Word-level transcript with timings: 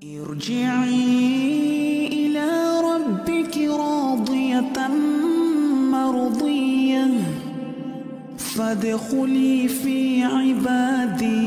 ارجعي 0.00 0.96
إلى 2.06 2.80
ربك 2.80 3.56
راضية 3.56 4.88
مرضية. 5.92 7.06
فادخلي 8.38 9.68
في 9.68 10.22
عبادي. 10.22 11.40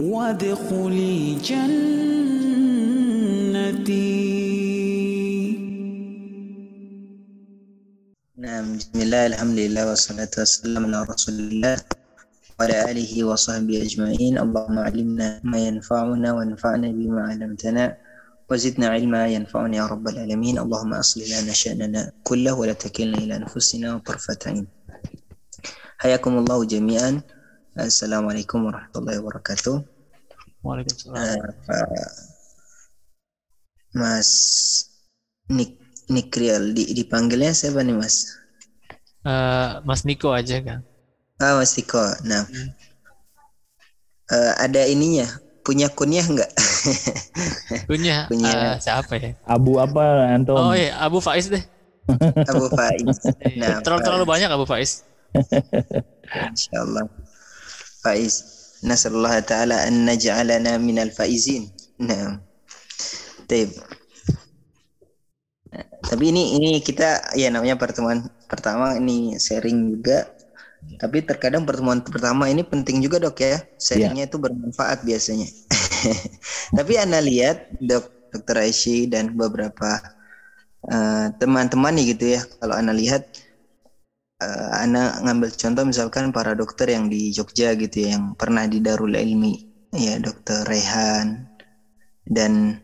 وادخلي 0.00 1.34
جنتي. 1.34 2.00
نعم 8.38 8.76
بسم 8.76 9.00
الله 9.00 9.26
الحمد 9.26 9.58
لله 9.58 9.88
والصلاة 9.88 10.30
والسلام 10.38 10.84
على 10.86 11.06
رسول 11.10 11.34
الله. 11.34 11.99
وعلى 12.60 12.92
آله 12.92 13.12
وصحبه 13.24 13.76
أجمعين 13.88 14.36
اللهم 14.36 14.76
علمنا 14.78 15.40
ما 15.48 15.58
ينفعنا 15.58 16.28
وانفعنا 16.36 16.88
بما 16.92 17.20
علمتنا 17.32 17.96
وزدنا 18.52 18.86
علما 18.92 19.32
ينفعنا 19.32 19.76
يا 19.80 19.86
رب 19.88 20.04
العالمين 20.08 20.60
اللهم 20.60 20.92
أصلح 20.92 21.24
لنا 21.24 21.52
شأننا 21.56 22.20
كله 22.20 22.52
ولا 22.52 22.76
تكلنا 22.76 23.18
إلى 23.24 23.34
أنفسنا 23.40 24.04
طرفة 24.04 24.38
عين 24.46 24.68
حياكم 26.04 26.32
الله 26.38 26.58
جميعا 26.64 27.10
السلام 27.80 28.28
عليكم 28.28 28.58
ورحمة 28.64 28.94
الله 28.96 29.14
وبركاته. 29.24 29.74
Eh, 30.60 31.40
Pak 31.64 31.88
Mas 33.96 34.28
Nik 35.48 35.80
Nikrial 36.12 36.76
di, 36.76 36.92
dipanggilnya 36.92 37.56
siapa 37.56 37.80
nih 37.80 37.96
Mas? 37.96 38.28
Eh, 39.24 39.80
Mas 39.80 40.04
Niko 40.04 40.36
aja 40.36 40.60
kan. 40.60 40.84
Ah 41.40 41.56
Mas 41.56 41.72
Tiko. 41.72 42.00
Nah, 42.24 42.44
Eh, 44.30 44.52
ada 44.62 44.86
ininya, 44.86 45.26
punya 45.66 45.90
kunyah 45.90 46.22
nggak? 46.22 46.50
Punya, 47.90 48.30
Punya. 48.30 48.46
eh, 48.46 48.74
siapa 48.78 49.18
ya? 49.18 49.34
Abu 49.42 49.82
apa 49.82 50.30
antum? 50.30 50.54
Oh 50.54 50.70
iya, 50.70 50.94
Abu 51.02 51.18
Faiz 51.18 51.50
deh. 51.50 51.58
Abu 52.46 52.70
Faiz. 52.70 53.02
Nah, 53.58 53.82
terlalu 53.82 54.06
terlalu 54.06 54.24
banyak 54.30 54.46
Abu 54.54 54.70
Faiz. 54.70 55.02
Insyaallah. 56.30 57.10
Faiz. 58.06 58.34
Nasallallahu 58.86 59.42
taala 59.42 59.82
an 59.82 60.06
naj'alana 60.06 60.78
minal 60.78 61.10
faizin. 61.10 61.66
Nah. 61.98 62.38
Taib. 63.50 63.74
Nah, 65.74 65.84
Tapi 66.06 66.24
ini 66.30 66.54
ini 66.54 66.78
kita 66.78 67.34
ya 67.34 67.50
namanya 67.50 67.74
pertemuan 67.74 68.30
pertama 68.46 68.94
ini 68.94 69.34
sharing 69.42 69.90
juga. 69.98 70.30
Tapi 71.00 71.24
terkadang 71.24 71.64
pertemuan 71.64 72.00
pertama 72.04 72.48
ini 72.52 72.60
penting 72.64 73.00
juga 73.00 73.16
dok 73.20 73.36
ya. 73.40 73.56
Sharingnya 73.80 74.28
itu 74.28 74.36
bermanfaat 74.36 75.04
biasanya. 75.08 75.48
Tapi 76.76 76.92
anda 77.00 77.18
lihat 77.24 77.72
dok 77.80 78.04
dokter 78.30 78.56
Aisyah 78.68 79.10
dan 79.10 79.24
beberapa 79.34 79.98
eh, 80.92 81.26
teman-teman 81.40 81.92
nih 81.96 82.06
gitu 82.16 82.24
ya. 82.36 82.40
Kalau 82.60 82.74
anda 82.76 82.92
lihat 82.92 83.22
eh, 84.44 84.68
Ana 84.84 85.20
ngambil 85.24 85.50
contoh 85.56 85.84
misalkan 85.88 86.24
para 86.36 86.52
dokter 86.56 86.86
yang 86.92 87.08
di 87.12 87.32
Jogja 87.36 87.74
gitu 87.76 87.96
ya, 88.04 88.08
yang 88.18 88.36
pernah 88.40 88.64
di 88.68 88.78
Darul 88.84 89.14
Ilmi, 89.16 89.54
ya 89.96 90.16
dokter 90.20 90.62
Rehan 90.68 91.48
dan 92.28 92.78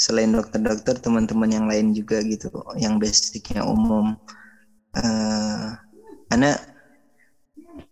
selain 0.00 0.32
dokter-dokter 0.32 0.96
teman-teman 1.04 1.50
yang 1.52 1.66
lain 1.68 1.92
juga 1.92 2.20
gitu, 2.24 2.48
yang 2.80 2.96
basicnya 3.00 3.62
umum. 3.68 4.16
Eh, 4.96 5.68
Ana 6.32 6.50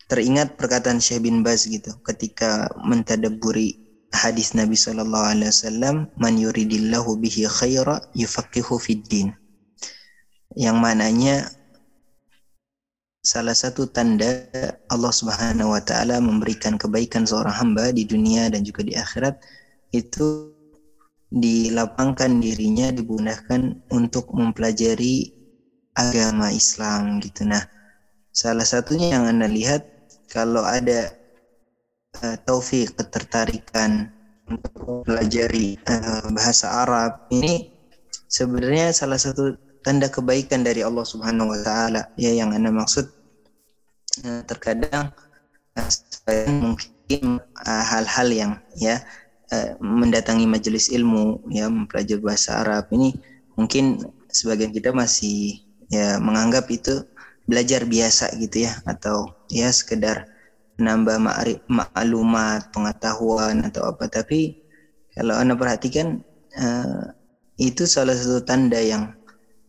teringat 0.09 0.57
perkataan 0.57 0.99
Syekh 0.99 1.29
bin 1.29 1.45
Baz 1.45 1.69
gitu, 1.69 1.93
ketika 2.03 2.67
mentadaburi 2.81 3.77
hadis 4.13 4.57
Nabi 4.57 4.75
Shallallahu 4.75 5.37
Alaihi 5.37 5.53
Wasallam, 5.53 6.09
"Man 6.17 6.41
yuridillahu 6.41 7.21
bihi 7.21 7.45
khaira 7.45 8.01
yufaqihu 8.17 8.81
fid 8.81 9.05
din." 9.05 9.29
Yang 10.57 10.77
mananya 10.81 11.37
salah 13.21 13.53
satu 13.53 13.85
tanda 13.93 14.49
Allah 14.89 15.13
Subhanahu 15.13 15.77
wa 15.77 15.83
taala 15.85 16.17
memberikan 16.25 16.81
kebaikan 16.81 17.29
seorang 17.29 17.53
hamba 17.53 17.93
di 17.93 18.09
dunia 18.09 18.49
dan 18.49 18.65
juga 18.65 18.81
di 18.81 18.97
akhirat 18.97 19.37
itu 19.93 20.57
dilapangkan 21.29 22.41
dirinya 22.41 22.89
digunakan 22.89 23.77
untuk 23.93 24.33
mempelajari 24.33 25.29
agama 25.93 26.49
Islam 26.49 27.21
gitu. 27.21 27.45
Nah, 27.45 27.61
salah 28.33 28.65
satunya 28.65 29.13
yang 29.13 29.29
Anda 29.29 29.45
lihat 29.45 29.98
kalau 30.29 30.63
ada 30.63 31.13
eh, 32.23 32.37
taufik 32.45 32.95
ketertarikan 32.95 34.13
untuk 34.49 34.73
mempelajari 34.81 35.77
eh, 35.81 36.25
bahasa 36.33 36.85
Arab 36.85 37.29
ini 37.33 37.73
sebenarnya 38.29 38.93
salah 38.93 39.17
satu 39.17 39.57
tanda 39.83 40.13
kebaikan 40.13 40.63
dari 40.63 40.85
Allah 40.85 41.05
Subhanahu 41.05 41.53
wa 41.53 41.61
taala. 41.65 42.13
Ya 42.21 42.37
yang 42.37 42.53
Anda 42.53 42.69
maksud 42.69 43.09
eh, 44.25 44.43
terkadang 44.45 45.13
sebagian 45.89 46.77
mungkin 46.77 47.25
eh, 47.41 47.85
hal-hal 47.89 48.29
yang 48.29 48.53
ya 48.77 49.01
eh, 49.49 49.75
mendatangi 49.81 50.45
majelis 50.45 50.93
ilmu 50.93 51.49
ya 51.49 51.73
mempelajari 51.73 52.21
bahasa 52.21 52.61
Arab 52.61 52.93
ini 52.93 53.17
mungkin 53.57 54.05
sebagian 54.29 54.71
kita 54.77 54.93
masih 54.93 55.65
ya 55.89 56.21
menganggap 56.21 56.69
itu 56.69 57.01
belajar 57.49 57.89
biasa 57.89 58.37
gitu 58.37 58.69
ya 58.69 58.77
atau 58.85 59.33
ya 59.49 59.73
sekedar 59.73 60.29
nambah 60.79 61.19
maklumat 61.67 62.69
pengetahuan 62.71 63.65
atau 63.67 63.89
apa. 63.89 64.07
Tapi 64.07 64.55
kalau 65.17 65.35
anda 65.35 65.57
perhatikan 65.57 66.21
eh, 66.55 67.05
itu 67.59 67.89
salah 67.89 68.15
satu 68.15 68.45
tanda 68.45 68.79
yang 68.79 69.11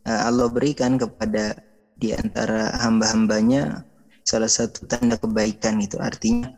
eh, 0.05 0.21
Allah 0.27 0.51
berikan 0.51 0.99
kepada 0.99 1.55
di 1.95 2.13
antara 2.13 2.75
hamba-hambanya 2.79 3.83
salah 4.23 4.47
satu 4.47 4.85
tanda 4.85 5.17
kebaikan 5.17 5.81
itu 5.81 5.97
artinya 5.97 6.53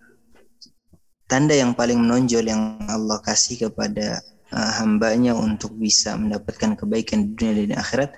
tanda 1.31 1.55
yang 1.55 1.71
paling 1.71 1.95
menonjol 2.03 2.43
yang 2.43 2.77
Allah 2.91 3.17
kasih 3.23 3.71
kepada 3.71 4.19
uh, 4.51 4.71
hambanya 4.83 5.31
untuk 5.31 5.71
bisa 5.79 6.19
mendapatkan 6.19 6.75
kebaikan 6.75 7.23
di 7.23 7.29
dunia 7.39 7.53
dan 7.71 7.79
akhirat 7.79 8.11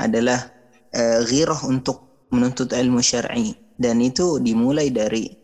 adalah 0.00 0.48
uh, 0.96 1.20
ghirah 1.28 1.60
untuk 1.68 2.03
menuntut 2.32 2.72
ilmu 2.72 3.00
syar'i. 3.02 3.56
Dan 3.74 3.98
itu 3.98 4.38
dimulai 4.38 4.88
dari 4.94 5.34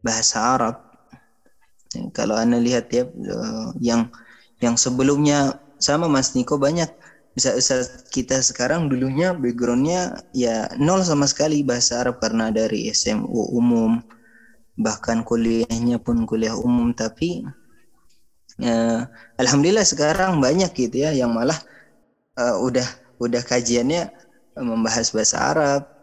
bahasa 0.00 0.56
Arab. 0.56 0.76
Kalau 2.16 2.34
anda 2.34 2.58
lihat 2.58 2.90
ya 2.90 3.06
uh, 3.06 3.70
yang 3.78 4.10
yang 4.58 4.74
sebelumnya 4.74 5.60
sama 5.78 6.10
Mas 6.10 6.32
Niko 6.32 6.56
banyak. 6.56 6.90
Bisa 7.34 7.58
kita 8.14 8.38
sekarang 8.46 8.86
dulunya 8.86 9.34
backgroundnya 9.34 10.22
ya 10.30 10.70
nol 10.78 11.02
sama 11.02 11.26
sekali 11.26 11.66
bahasa 11.66 12.06
Arab 12.06 12.22
karena 12.22 12.54
dari 12.54 12.86
SMU 12.90 13.50
umum. 13.54 13.98
Bahkan 14.78 15.26
kuliahnya 15.26 15.98
pun 16.02 16.26
kuliah 16.26 16.54
umum 16.54 16.94
tapi 16.94 17.42
eh, 18.62 19.00
alhamdulillah 19.38 19.86
sekarang 19.86 20.38
banyak 20.38 20.70
gitu 20.74 21.02
ya 21.02 21.10
yang 21.10 21.34
malah 21.34 21.58
eh, 22.38 22.56
udah 22.58 22.86
udah 23.18 23.42
kajiannya 23.42 24.02
eh, 24.54 24.64
membahas 24.64 25.10
bahasa 25.10 25.36
Arab 25.42 25.93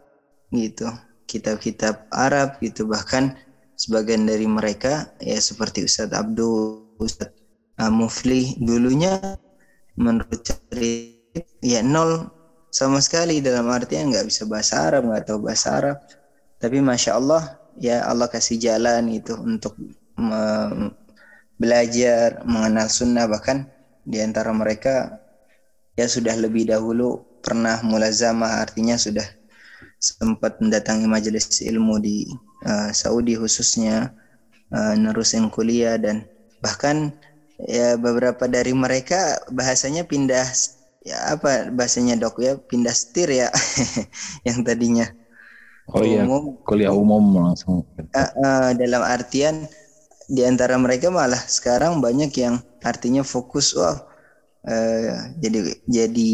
gitu. 0.52 0.88
Kitab-kitab 1.26 2.12
Arab 2.12 2.60
gitu. 2.60 2.84
Bahkan 2.84 3.34
sebagian 3.74 4.28
dari 4.28 4.44
mereka 4.44 5.10
ya 5.18 5.40
seperti 5.40 5.88
Ustadz 5.88 6.14
Abdul 6.14 6.94
Ustadz 7.00 7.34
eh, 7.80 7.92
Mufli 7.92 8.54
dulunya 8.60 9.18
menurut 9.96 10.44
cerita 10.44 11.40
ya 11.64 11.80
nol 11.80 12.28
sama 12.68 13.00
sekali. 13.00 13.40
Dalam 13.40 13.66
artian 13.72 14.12
nggak 14.12 14.28
bisa 14.28 14.44
bahasa 14.44 14.92
Arab 14.92 15.08
nggak 15.08 15.24
tahu 15.32 15.38
bahasa 15.48 15.68
Arab. 15.80 15.96
Tapi 16.60 16.78
masya 16.78 17.18
Allah 17.18 17.58
ya 17.80 18.04
Allah 18.06 18.28
kasih 18.28 18.60
jalan 18.60 19.08
itu 19.10 19.34
untuk 19.34 19.74
belajar 21.56 22.44
mengenal 22.44 22.86
sunnah. 22.92 23.24
Bahkan 23.26 23.58
di 24.04 24.18
antara 24.20 24.52
mereka 24.52 25.22
ya 25.96 26.06
sudah 26.08 26.36
lebih 26.36 26.68
dahulu 26.68 27.22
pernah 27.42 27.82
mulazamah 27.82 28.62
artinya 28.62 28.94
sudah 28.94 29.24
sempat 30.02 30.58
mendatangi 30.58 31.06
majelis 31.06 31.46
ilmu 31.62 32.02
di 32.02 32.26
eh, 32.66 32.90
Saudi 32.90 33.38
khususnya 33.38 34.10
eh, 34.74 34.94
nerusin 34.98 35.46
kuliah 35.46 35.94
dan 35.94 36.26
bahkan 36.58 37.14
ya 37.62 37.94
beberapa 37.94 38.50
dari 38.50 38.74
mereka 38.74 39.38
bahasanya 39.54 40.02
pindah 40.02 40.42
ya 41.06 41.38
apa 41.38 41.70
bahasanya 41.70 42.18
dok? 42.18 42.42
Ya 42.42 42.58
pindah 42.58 42.94
setir 42.94 43.30
ya 43.30 43.48
yang 44.46 44.66
tadinya. 44.66 45.06
Oh 45.90 46.02
iya, 46.02 46.26
umum. 46.26 46.58
kuliah 46.62 46.94
umum 46.94 47.22
langsung. 47.38 47.86
Eh, 47.94 48.18
eh, 48.18 48.70
dalam 48.78 49.02
artian 49.06 49.66
di 50.30 50.42
antara 50.46 50.78
mereka 50.78 51.10
malah 51.10 51.38
sekarang 51.38 51.98
banyak 51.98 52.30
yang 52.38 52.62
artinya 52.82 53.26
fokus 53.26 53.74
wah 53.74 53.98
eh, 54.66 55.34
jadi 55.42 55.58
jadi 55.84 56.32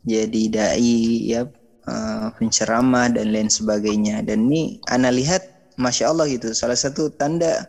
jadi 0.00 0.42
dai 0.48 0.96
ya 1.28 1.44
eh, 1.90 2.26
penceramah 2.38 3.10
dan 3.10 3.34
lain 3.34 3.50
sebagainya 3.50 4.22
dan 4.22 4.46
ini 4.46 4.78
ana 4.86 5.10
lihat 5.10 5.74
masya 5.74 6.14
Allah 6.14 6.30
gitu 6.30 6.54
salah 6.54 6.78
satu 6.78 7.10
tanda 7.10 7.66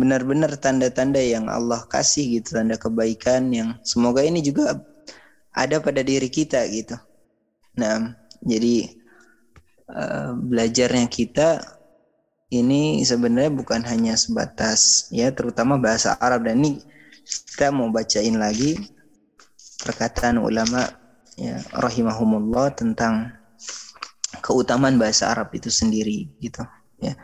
benar-benar 0.00 0.56
tanda-tanda 0.56 1.20
yang 1.20 1.44
Allah 1.52 1.84
kasih 1.92 2.40
gitu, 2.40 2.56
tanda 2.56 2.80
kebaikan 2.80 3.52
yang 3.52 3.76
semoga 3.84 4.24
ini 4.24 4.40
juga 4.40 4.80
ada 5.52 5.76
pada 5.76 6.00
diri 6.00 6.32
kita 6.32 6.64
gitu. 6.72 6.96
Nah, 7.76 8.16
jadi 8.40 8.96
uh, 9.92 10.32
belajarnya 10.40 11.04
kita 11.12 11.60
ini 12.48 13.04
sebenarnya 13.04 13.52
bukan 13.52 13.84
hanya 13.84 14.16
sebatas 14.16 15.06
ya 15.12 15.30
terutama 15.30 15.76
bahasa 15.78 16.16
Arab 16.18 16.48
dan 16.48 16.64
ini 16.64 16.82
kita 17.22 17.70
mau 17.70 17.92
bacain 17.92 18.34
lagi 18.34 18.74
perkataan 19.84 20.40
ulama 20.40 20.82
ya 21.38 21.62
rahimahumullah 21.70 22.74
tentang 22.74 23.30
keutamaan 24.50 24.98
bahasa 24.98 25.30
Arab 25.30 25.54
itu 25.54 25.70
sendiri 25.70 26.26
gitu 26.42 26.66
ya. 26.98 27.14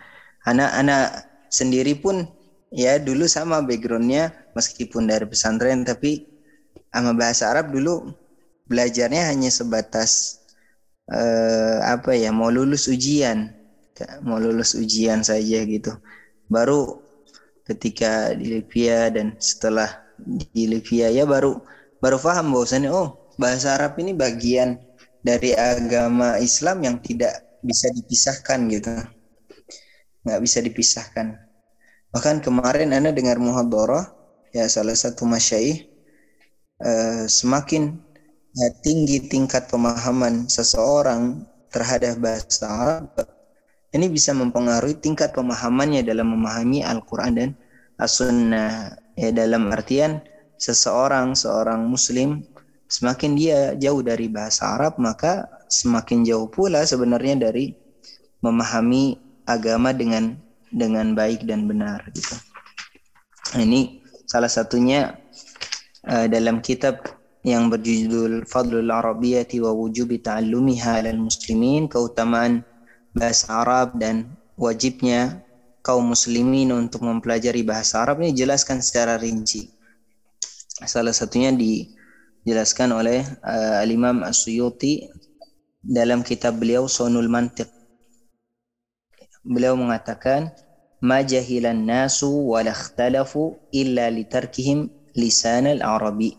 Anak-anak 0.47 1.27
sendiri 1.51 1.99
pun 1.99 2.23
ya 2.71 3.03
dulu 3.03 3.27
sama 3.27 3.59
backgroundnya 3.67 4.31
meskipun 4.55 5.11
dari 5.11 5.27
pesantren 5.27 5.83
tapi 5.83 6.23
sama 6.95 7.11
bahasa 7.19 7.51
Arab 7.51 7.75
dulu 7.75 8.15
belajarnya 8.71 9.27
hanya 9.27 9.51
sebatas 9.51 10.39
eh, 11.11 11.83
apa 11.83 12.15
ya 12.15 12.31
mau 12.31 12.55
lulus 12.55 12.87
ujian 12.87 13.51
mau 14.23 14.37
lulus 14.37 14.77
ujian 14.77 15.25
saja 15.25 15.65
gitu. 15.65 15.93
Baru 16.47 17.01
ketika 17.67 18.31
di 18.37 18.61
Libya 18.61 19.11
dan 19.11 19.35
setelah 19.43 19.89
di 20.55 20.69
Libya 20.71 21.11
ya 21.11 21.27
baru 21.27 21.59
baru 21.99 22.17
paham 22.21 22.55
bahwasannya 22.55 22.93
oh 22.93 23.33
bahasa 23.41 23.75
Arab 23.77 23.99
ini 24.01 24.13
bagian 24.13 24.81
dari 25.27 25.51
agama 25.59 26.39
Islam 26.39 26.87
yang 26.87 26.97
tidak 27.03 27.59
bisa 27.67 27.91
dipisahkan 27.91 28.71
gitu. 28.71 28.95
Nggak 30.23 30.41
bisa 30.47 30.59
dipisahkan. 30.63 31.27
Bahkan 32.15 32.47
kemarin 32.47 32.95
anda 32.95 33.11
dengar 33.11 33.43
muhadarah 33.43 34.07
ya 34.55 34.71
salah 34.71 34.95
satu 34.95 35.27
masyaih 35.27 35.91
eh, 36.79 37.25
semakin 37.27 37.99
ya, 38.55 38.69
tinggi 38.87 39.27
tingkat 39.27 39.67
pemahaman 39.67 40.47
seseorang 40.47 41.43
terhadap 41.75 42.23
bahasa 42.23 42.65
Arab 42.71 43.11
ini 43.97 44.13
bisa 44.13 44.37
mempengaruhi 44.37 45.01
tingkat 45.01 45.33
pemahamannya 45.33 46.05
dalam 46.05 46.37
memahami 46.37 46.85
Al-Quran 46.85 47.33
dan 47.33 47.51
As-Sunnah. 47.97 49.01
Ya 49.17 49.33
dalam 49.33 49.73
artian 49.73 50.21
seseorang 50.61 51.33
seorang 51.33 51.89
muslim 51.89 52.45
semakin 52.87 53.33
dia 53.35 53.59
jauh 53.75 54.01
dari 54.03 54.31
bahasa 54.31 54.79
Arab 54.79 54.99
maka 55.03 55.47
semakin 55.67 56.23
jauh 56.23 56.47
pula 56.47 56.87
sebenarnya 56.87 57.51
dari 57.51 57.75
memahami 58.43 59.19
agama 59.47 59.91
dengan 59.91 60.39
dengan 60.71 61.15
baik 61.15 61.47
dan 61.47 61.67
benar 61.71 62.03
gitu. 62.15 62.35
Nah, 63.55 63.63
ini 63.63 64.03
salah 64.27 64.51
satunya 64.51 65.15
uh, 66.07 66.27
dalam 66.27 66.59
kitab 66.63 67.07
yang 67.47 67.71
berjudul 67.71 68.43
Fadlul 68.51 68.91
Arabiyyati 68.91 69.63
wa 69.63 69.71
Wujubi 69.71 70.19
Ta'allumiha 70.19 71.07
lil 71.07 71.31
Muslimin, 71.31 71.87
keutamaan 71.87 72.67
bahasa 73.15 73.63
Arab 73.63 73.95
dan 74.03 74.35
wajibnya 74.59 75.47
kaum 75.87 76.11
muslimin 76.11 76.75
untuk 76.75 77.07
mempelajari 77.07 77.63
bahasa 77.63 78.03
Arab 78.03 78.19
ini 78.19 78.35
jelaskan 78.35 78.83
secara 78.83 79.15
rinci. 79.15 79.71
Salah 80.83 81.15
satunya 81.15 81.55
dijelaskan 82.47 82.95
oleh 82.95 83.27
uh, 83.43 83.83
Al-Imam 83.83 84.23
As-Suyuti 84.23 85.03
dalam 85.83 86.23
kitab 86.23 86.63
beliau 86.63 86.87
Sonul 86.87 87.27
Mantiq. 87.27 87.67
Beliau 89.43 89.75
mengatakan, 89.75 90.55
"Ma 91.03 91.27
jahilan 91.27 91.75
nasu 91.75 92.31
wa 92.31 92.63
ikhtalafu 92.63 93.59
illa 93.75 94.07
litarkihim 94.15 94.87
lisan 95.19 95.67
al-Arabi." 95.67 96.39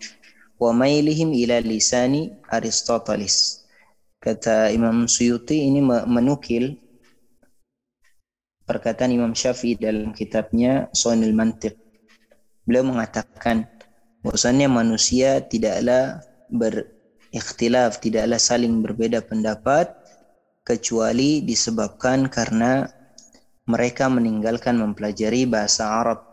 wa 0.57 0.74
mailihim 0.74 1.33
ila 1.33 1.62
lisani 1.62 2.33
Aristoteles. 2.50 3.65
Kata 4.18 4.74
Imam 4.74 5.06
Suyuti 5.06 5.69
ini 5.69 5.80
menukil 5.86 6.81
perkataan 8.65 9.13
Imam 9.13 9.38
Syafi'i 9.38 9.77
dalam 9.77 10.12
kitabnya 10.12 10.89
Sonil 10.92 11.31
Mantiq. 11.38 11.77
Beliau 12.65 12.83
mengatakan 12.83 13.69
bahwasannya 14.27 14.68
manusia 14.68 15.39
tidaklah 15.39 16.19
berikhtilaf, 16.51 18.03
tidaklah 18.03 18.35
saling 18.35 18.83
berbeda 18.83 19.24
pendapat 19.24 19.88
kecuali 20.68 21.39
disebabkan 21.47 22.27
karena 22.27 22.83
mereka 23.71 24.12
meninggalkan 24.12 24.75
mempelajari 24.75 25.47
bahasa 25.47 25.88
Arab 26.03 26.27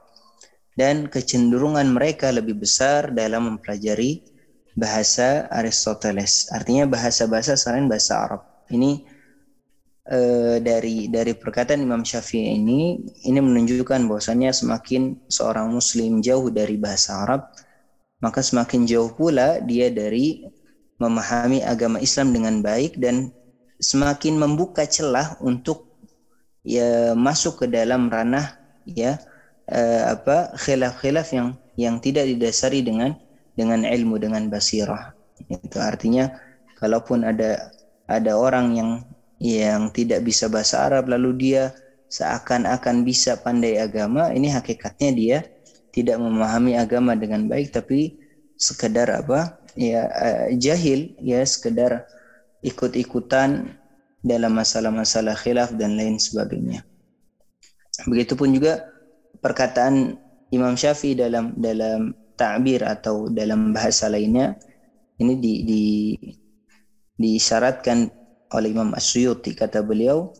dan 0.74 1.06
kecenderungan 1.06 1.86
mereka 1.86 2.34
lebih 2.34 2.58
besar 2.58 3.14
dalam 3.14 3.54
mempelajari 3.54 4.26
bahasa 4.74 5.46
Aristoteles. 5.54 6.50
Artinya 6.50 6.90
bahasa-bahasa 6.90 7.54
selain 7.54 7.86
bahasa 7.86 8.26
Arab. 8.26 8.42
Ini 8.74 9.06
e, 10.02 10.18
dari 10.58 11.06
dari 11.06 11.32
perkataan 11.38 11.78
Imam 11.78 12.02
Syafi'i 12.02 12.58
ini 12.58 12.98
ini 13.22 13.38
menunjukkan 13.38 14.10
bahwasannya 14.10 14.50
semakin 14.50 15.30
seorang 15.30 15.70
muslim 15.70 16.18
jauh 16.18 16.50
dari 16.50 16.74
bahasa 16.74 17.22
Arab, 17.22 17.54
maka 18.24 18.40
semakin 18.40 18.88
jauh 18.88 19.12
pula 19.12 19.60
dia 19.60 19.92
dari 19.92 20.48
memahami 20.96 21.60
agama 21.60 22.00
Islam 22.00 22.32
dengan 22.32 22.64
baik 22.64 22.96
dan 22.96 23.28
semakin 23.84 24.40
membuka 24.40 24.88
celah 24.88 25.36
untuk 25.44 25.92
ya 26.64 27.12
masuk 27.12 27.60
ke 27.60 27.66
dalam 27.68 28.08
ranah 28.08 28.56
ya 28.88 29.20
uh, 29.68 30.16
apa 30.16 30.56
khilaf-khilaf 30.56 31.28
yang 31.36 31.52
yang 31.76 32.00
tidak 32.00 32.24
didasari 32.24 32.80
dengan 32.80 33.12
dengan 33.52 33.84
ilmu 33.84 34.16
dengan 34.16 34.48
basirah. 34.48 35.12
Itu 35.52 35.76
artinya 35.84 36.32
kalaupun 36.80 37.28
ada 37.28 37.68
ada 38.08 38.32
orang 38.32 38.72
yang 38.72 38.90
yang 39.36 39.92
tidak 39.92 40.24
bisa 40.24 40.48
bahasa 40.48 40.88
Arab 40.88 41.12
lalu 41.12 41.36
dia 41.36 41.76
seakan-akan 42.08 43.02
bisa 43.02 43.34
pandai 43.36 43.76
agama, 43.76 44.30
ini 44.30 44.46
hakikatnya 44.48 45.10
dia 45.12 45.38
tidak 45.94 46.18
memahami 46.18 46.74
agama 46.74 47.14
dengan 47.14 47.46
baik 47.46 47.70
tapi 47.70 48.18
sekedar 48.58 49.06
apa? 49.14 49.62
ya 49.74 50.06
uh, 50.06 50.46
jahil 50.54 51.18
ya 51.18 51.42
sekedar 51.42 52.06
ikut-ikutan 52.62 53.74
dalam 54.22 54.54
masalah-masalah 54.56 55.34
khilaf 55.36 55.74
dan 55.76 55.98
lain 55.98 56.16
sebagainya. 56.16 56.86
Begitupun 58.08 58.54
juga 58.54 58.86
perkataan 59.42 60.16
Imam 60.54 60.78
Syafi'i 60.78 61.18
dalam 61.18 61.52
dalam 61.58 62.14
ta'bir 62.34 62.82
atau 62.82 63.30
dalam 63.30 63.74
bahasa 63.76 64.10
lainnya 64.10 64.56
ini 65.20 65.38
di, 65.38 65.52
di 65.62 65.82
disyaratkan 67.14 68.10
oleh 68.54 68.68
Imam 68.74 68.90
Asyuyuti 68.94 69.54
kata 69.54 69.82
beliau 69.82 70.34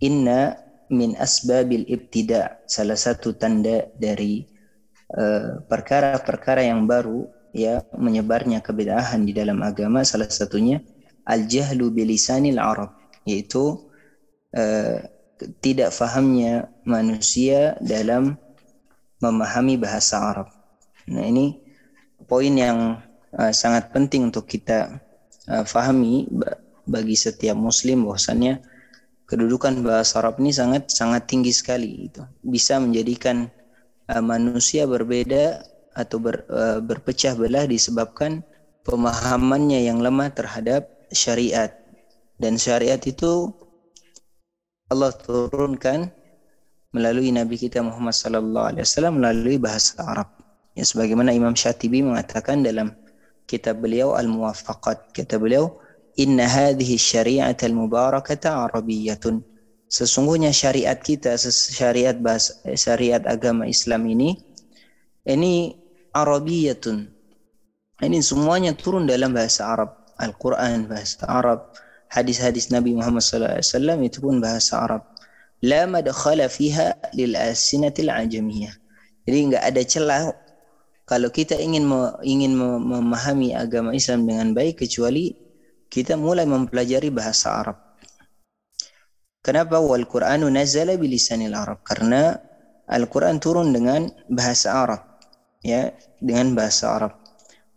inna 0.00 0.56
min 0.92 1.16
asbabil 1.16 1.86
ibtida 1.88 2.60
salah 2.68 2.98
satu 2.98 3.32
tanda 3.36 3.88
dari 3.96 4.44
eh, 5.14 5.60
perkara-perkara 5.64 6.60
uh, 6.64 6.68
yang 6.68 6.84
baru 6.84 7.28
ya 7.54 7.80
menyebarnya 7.94 8.60
kebedahan 8.60 9.22
di 9.24 9.32
dalam 9.32 9.62
agama 9.62 10.02
salah 10.02 10.28
satunya 10.28 10.82
al 11.24 11.46
jahlu 11.48 11.88
bilisanil 11.94 12.60
arab 12.60 12.92
yaitu 13.24 13.88
uh, 14.52 14.98
tidak 15.60 15.90
fahamnya 15.90 16.70
manusia 16.86 17.74
dalam 17.82 18.38
memahami 19.18 19.80
bahasa 19.80 20.20
Arab. 20.20 20.48
Nah, 21.10 21.24
ini 21.24 21.58
poin 22.28 22.52
yang 22.52 23.00
uh, 23.34 23.52
sangat 23.52 23.90
penting 23.90 24.30
untuk 24.30 24.46
kita 24.48 25.00
uh, 25.48 25.64
fahami 25.64 26.28
bagi 26.84 27.16
setiap 27.16 27.56
muslim 27.56 28.04
bahwasannya 28.04 28.60
kedudukan 29.24 29.80
bahasa 29.80 30.20
Arab 30.20 30.40
ini 30.40 30.52
sangat 30.52 30.92
sangat 30.92 31.28
tinggi 31.28 31.52
sekali 31.52 32.08
itu. 32.08 32.22
Bisa 32.44 32.76
menjadikan 32.80 33.48
uh, 34.12 34.22
manusia 34.24 34.84
berbeda 34.84 35.64
atau 35.94 36.18
ber, 36.20 36.44
uh, 36.50 36.78
berpecah 36.82 37.38
belah 37.38 37.64
disebabkan 37.64 38.44
pemahamannya 38.84 39.88
yang 39.88 40.02
lemah 40.02 40.32
terhadap 40.34 40.88
syariat. 41.14 41.72
Dan 42.36 42.58
syariat 42.58 43.00
itu 43.00 43.54
Allah 44.92 45.14
turunkan 45.14 46.12
melalui 46.94 47.32
Nabi 47.34 47.58
kita 47.58 47.82
Muhammad 47.82 48.14
sallallahu 48.14 48.66
alaihi 48.74 48.84
wasallam 48.86 49.18
melalui 49.18 49.56
bahasa 49.58 49.98
Arab. 50.04 50.28
Ya 50.74 50.84
sebagaimana 50.86 51.30
Imam 51.34 51.54
Syatibi 51.54 52.02
mengatakan 52.02 52.62
dalam 52.62 52.94
kitab 53.46 53.80
beliau 53.82 54.18
Al-Muwafaqat 54.18 55.14
kata 55.14 55.38
beliau 55.38 55.78
inna 56.18 56.46
hadhihi 56.46 56.94
syari'at 56.98 57.58
al-mubarakata 57.66 58.70
arabiyyatun 58.70 59.42
sesungguhnya 59.90 60.50
syariat 60.50 60.98
kita 60.98 61.38
syariat 61.50 62.16
bahasa 62.18 62.54
syariat 62.74 63.22
agama 63.26 63.66
Islam 63.66 64.06
ini 64.10 64.38
ini 65.26 65.74
arabiyatun 66.14 67.10
ini 68.02 68.18
semuanya 68.22 68.74
turun 68.74 69.06
dalam 69.06 69.34
bahasa 69.34 69.70
Arab 69.70 69.90
Al-Quran 70.18 70.86
bahasa 70.90 71.22
Arab 71.26 71.74
hadis-hadis 72.14 72.70
Nabi 72.70 72.94
Muhammad 72.94 73.22
SAW 73.26 73.98
itu 74.06 74.18
pun 74.22 74.38
bahasa 74.38 74.78
Arab. 74.86 75.02
la 75.64 75.88
madkhala 75.88 76.44
fiha 76.46 76.92
lil 77.16 77.32
asinatil 77.34 78.12
ajamiyah. 78.12 78.74
Jadi 79.24 79.38
enggak 79.48 79.64
ada 79.64 79.80
celah 79.80 80.22
kalau 81.08 81.32
kita 81.32 81.56
ingin 81.56 81.88
me- 81.88 82.12
ingin 82.20 82.52
me- 82.52 82.80
memahami 82.80 83.56
agama 83.56 83.96
Islam 83.96 84.28
dengan 84.28 84.52
baik 84.52 84.84
kecuali 84.84 85.32
kita 85.94 86.18
mulai 86.18 86.42
mempelajari 86.42 87.14
bahasa 87.14 87.54
Arab. 87.62 87.78
Kenapa 89.46 89.78
wal 89.78 90.10
Qur'anu 90.10 90.50
nazala 90.50 90.98
bilisanil 90.98 91.54
Arab? 91.54 91.86
Karena 91.86 92.34
Al-Qur'an 92.90 93.38
turun 93.38 93.70
dengan 93.70 94.10
bahasa 94.26 94.74
Arab. 94.74 95.22
Ya, 95.62 95.94
dengan 96.18 96.58
bahasa 96.58 96.98
Arab. 96.98 97.12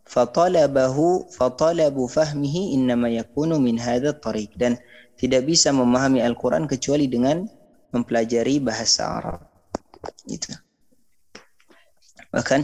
Fatalabahu 0.10 1.30
fatalabu 1.30 2.10
fahmihi 2.10 2.74
innama 2.74 3.06
yakunu 3.06 3.62
min 3.62 3.78
hadha 3.78 4.18
tariq 4.18 4.50
dan 4.58 4.82
tidak 5.22 5.46
bisa 5.46 5.70
memahami 5.70 6.26
Al-Qur'an 6.26 6.66
kecuali 6.66 7.06
dengan 7.06 7.46
mempelajari 7.94 8.58
bahasa 8.58 9.14
Arab. 9.14 9.46
Itu. 10.26 10.58
Bahkan 12.34 12.62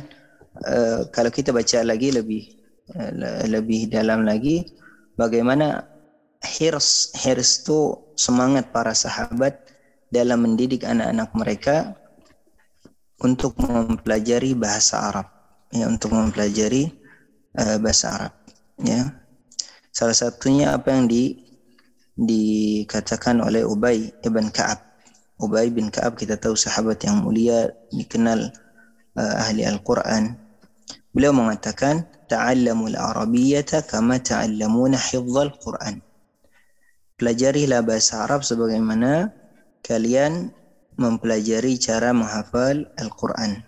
uh, 0.66 1.00
kalau 1.14 1.30
kita 1.30 1.54
baca 1.54 1.86
lagi 1.86 2.10
lebih 2.10 2.42
uh, 2.98 3.46
lebih 3.48 3.94
dalam 3.94 4.26
lagi 4.26 4.82
bagaimana 5.20 5.88
hirs 6.44 7.16
hirs 7.16 7.64
itu 7.64 7.98
semangat 8.20 8.70
para 8.76 8.92
sahabat 8.92 9.64
dalam 10.14 10.46
mendidik 10.46 10.86
anak-anak 10.86 11.30
mereka 11.34 11.78
untuk 13.24 13.56
mempelajari 13.58 14.54
bahasa 14.54 15.10
Arab 15.10 15.28
ya 15.74 15.90
untuk 15.90 16.14
mempelajari 16.14 16.92
uh, 17.58 17.78
bahasa 17.82 18.06
Arab 18.14 18.34
ya. 18.84 19.10
Salah 19.94 20.18
satunya 20.18 20.74
apa 20.74 20.90
yang 20.94 21.06
di 21.06 21.38
dikatakan 22.14 23.42
oleh 23.42 23.66
Ubay 23.66 24.14
ibn 24.22 24.54
Ka'ab. 24.54 24.82
Ubay 25.42 25.74
bin 25.74 25.90
Ka'ab 25.90 26.14
kita 26.14 26.38
tahu 26.38 26.54
sahabat 26.54 27.02
yang 27.02 27.26
mulia 27.26 27.74
dikenal 27.90 28.54
uh, 29.18 29.36
ahli 29.42 29.66
Al-Quran. 29.66 30.38
Beliau 31.14 31.34
mengatakan 31.34 32.06
ta'allamul 32.34 32.98
arabiyyata 32.98 33.86
kama 33.86 34.18
ta'allamuna 34.18 34.98
hifdzal 34.98 35.54
Quran 35.62 36.02
pelajarilah 37.24 37.86
bahasa 37.86 38.26
Arab 38.26 38.42
sebagaimana 38.44 39.30
kalian 39.86 40.52
mempelajari 41.00 41.80
cara 41.80 42.12
menghafal 42.14 42.84
Al-Quran. 43.00 43.64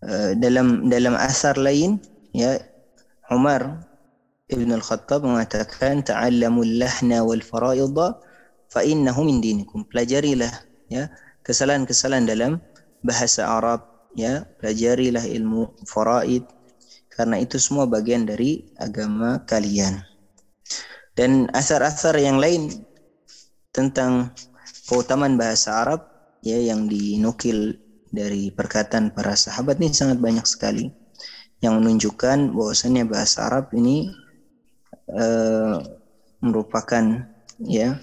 Uh, 0.00 0.32
dalam 0.38 0.88
dalam 0.88 1.12
asar 1.18 1.60
lain 1.60 2.00
ya 2.32 2.56
Umar 3.28 3.84
Ibn 4.48 4.68
Al-Khattab 4.78 5.26
mengatakan 5.26 6.06
ta'allamul 6.06 6.80
lahna 6.80 7.20
wal 7.26 7.44
faraidha 7.44 8.16
fa 8.72 8.80
innahu 8.86 9.26
min 9.28 9.42
dinikum. 9.42 9.84
Pelajarilah 9.90 10.50
ya 10.88 11.10
kesalahan-kesalahan 11.44 12.30
dalam 12.30 12.52
bahasa 13.02 13.44
Arab 13.44 13.84
ya, 14.14 14.46
pelajarilah 14.62 15.26
ilmu 15.26 15.74
faraid 15.82 16.46
karena 17.10 17.36
itu 17.42 17.58
semua 17.58 17.84
bagian 17.84 18.24
dari 18.24 18.70
agama 18.78 19.42
kalian. 19.44 20.00
Dan 21.18 21.50
asar-asar 21.52 22.16
yang 22.16 22.40
lain 22.40 22.70
tentang 23.74 24.32
keutamaan 24.88 25.36
bahasa 25.36 25.82
Arab 25.82 26.00
ya 26.40 26.56
yang 26.56 26.88
dinukil 26.88 27.76
dari 28.10 28.50
perkataan 28.50 29.14
para 29.14 29.36
sahabat 29.38 29.78
ini 29.78 29.94
sangat 29.94 30.18
banyak 30.18 30.42
sekali 30.46 30.90
yang 31.60 31.78
menunjukkan 31.78 32.56
bahwasannya 32.56 33.04
bahasa 33.06 33.46
Arab 33.46 33.70
ini 33.76 34.10
uh, 35.12 35.78
merupakan 36.40 37.28
ya 37.60 38.00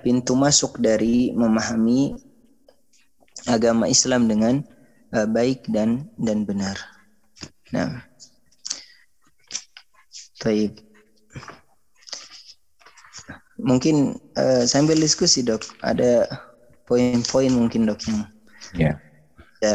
pintu 0.00 0.38
masuk 0.38 0.78
dari 0.78 1.34
memahami 1.34 2.16
agama 3.50 3.90
Islam 3.90 4.30
dengan 4.30 4.64
uh, 5.12 5.28
baik 5.28 5.68
dan 5.68 6.08
dan 6.16 6.46
benar. 6.48 6.78
Nah, 7.74 8.06
Taib. 10.44 10.72
Mungkin 13.56 14.18
uh, 14.36 14.62
sambil 14.66 14.98
diskusi 14.98 15.40
dok, 15.40 15.62
ada 15.80 16.26
poin-poin 16.84 17.48
mungkin 17.48 17.86
dok 17.88 18.00
yang 18.04 18.26
Ya. 18.74 18.92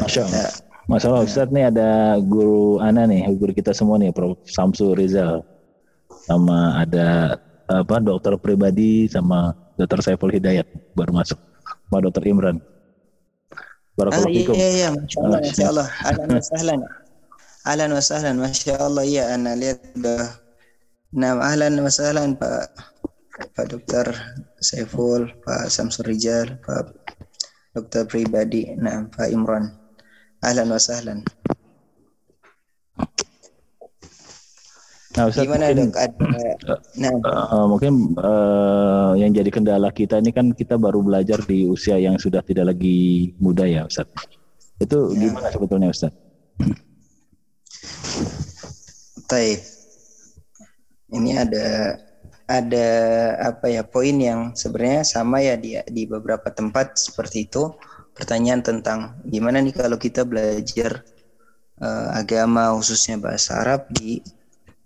Masya 0.03 0.21
Allah. 0.27 0.45
ya, 0.45 0.49
Masalah 0.85 1.19
Ustadz 1.25 1.53
nih 1.53 1.69
ada 1.69 2.17
guru 2.21 2.77
Ana 2.77 3.05
nih, 3.09 3.25
guru 3.33 3.53
kita 3.53 3.73
semua 3.73 3.97
nih, 3.97 4.13
Prof. 4.13 4.37
Samsul 4.45 4.93
Rizal. 4.93 5.41
Sama 6.25 6.77
ada 6.77 7.37
apa 7.69 7.97
dokter 8.01 8.33
pribadi 8.37 9.05
sama 9.09 9.53
dokter 9.77 10.01
Saiful 10.05 10.29
Hidayat 10.29 10.65
baru 10.93 11.13
masuk. 11.15 11.37
Sama 11.89 11.97
dokter 12.05 12.25
Imran. 12.27 12.57
Ah, 12.57 12.65
Barakallahu 13.97 14.29
iya, 14.29 14.39
fikum. 14.45 14.53
iya, 14.57 14.69
iya, 14.69 14.89
Masya 14.93 15.17
Allah, 15.21 15.37
Ah, 15.37 15.41
Masya 15.41 15.65
Allah. 15.69 15.87
Ahlan 16.05 16.27
wa 16.29 16.41
sahlan. 16.43 16.79
Ahlan 17.65 17.89
wa 17.93 18.01
sahlan, 18.03 18.35
Masya 18.37 18.73
Allah. 18.77 19.03
Iya, 19.05 19.23
Ana 19.33 19.51
lihat 19.57 19.79
udah. 19.97 20.23
Nah, 21.09 21.41
ahlan 21.41 21.81
wa 21.81 21.89
sahlan 21.89 22.37
Pak 22.37 22.69
Pak 23.57 23.65
Dokter 23.65 24.05
Saiful, 24.61 25.25
Pak 25.41 25.65
Samsul 25.73 26.13
Rijal, 26.13 26.61
Pak 26.61 26.93
Dokter 27.73 28.05
Pribadi, 28.05 28.77
nah 28.77 29.09
Pak 29.09 29.33
Imran. 29.33 29.73
Ahlan 30.45 30.69
wa 30.69 30.77
sahlan. 30.77 31.25
Nah, 35.17 35.25
Ustadz, 35.25 35.49
Gimana 35.49 35.73
mungkin, 35.73 35.89
dok? 35.89 35.97
Ada, 35.97 36.75
nah, 37.01 37.11
eh, 37.17 37.65
mungkin 37.65 37.93
eh, 38.13 39.11
yang 39.25 39.31
jadi 39.33 39.49
kendala 39.49 39.89
kita 39.89 40.21
ini 40.21 40.29
kan 40.29 40.53
kita 40.53 40.77
baru 40.77 41.01
belajar 41.01 41.41
di 41.43 41.65
usia 41.65 41.97
yang 41.97 42.21
sudah 42.21 42.45
tidak 42.45 42.71
lagi 42.71 43.33
muda 43.41 43.65
ya 43.65 43.89
Ustadz. 43.89 44.13
Itu 44.77 45.11
Ya. 45.17 45.27
gimana 45.27 45.49
sebetulnya 45.49 45.89
Ustadz? 45.89 46.13
Taib. 49.25 49.78
Ini 51.09 51.31
ada 51.41 51.67
ada 52.49 52.89
apa 53.45 53.69
ya 53.69 53.85
poin 53.85 54.17
yang 54.17 54.57
sebenarnya 54.57 55.05
sama 55.05 55.37
ya 55.37 55.53
di 55.53 55.77
di 55.85 56.03
beberapa 56.09 56.49
tempat 56.49 56.97
seperti 56.97 57.45
itu. 57.45 57.69
Pertanyaan 58.17 58.61
tentang 58.65 58.99
gimana 59.23 59.61
nih 59.63 59.71
kalau 59.71 59.95
kita 59.95 60.25
belajar 60.25 61.05
eh, 61.79 62.07
agama 62.17 62.73
khususnya 62.75 63.21
bahasa 63.21 63.61
Arab 63.61 63.87
di 63.93 64.19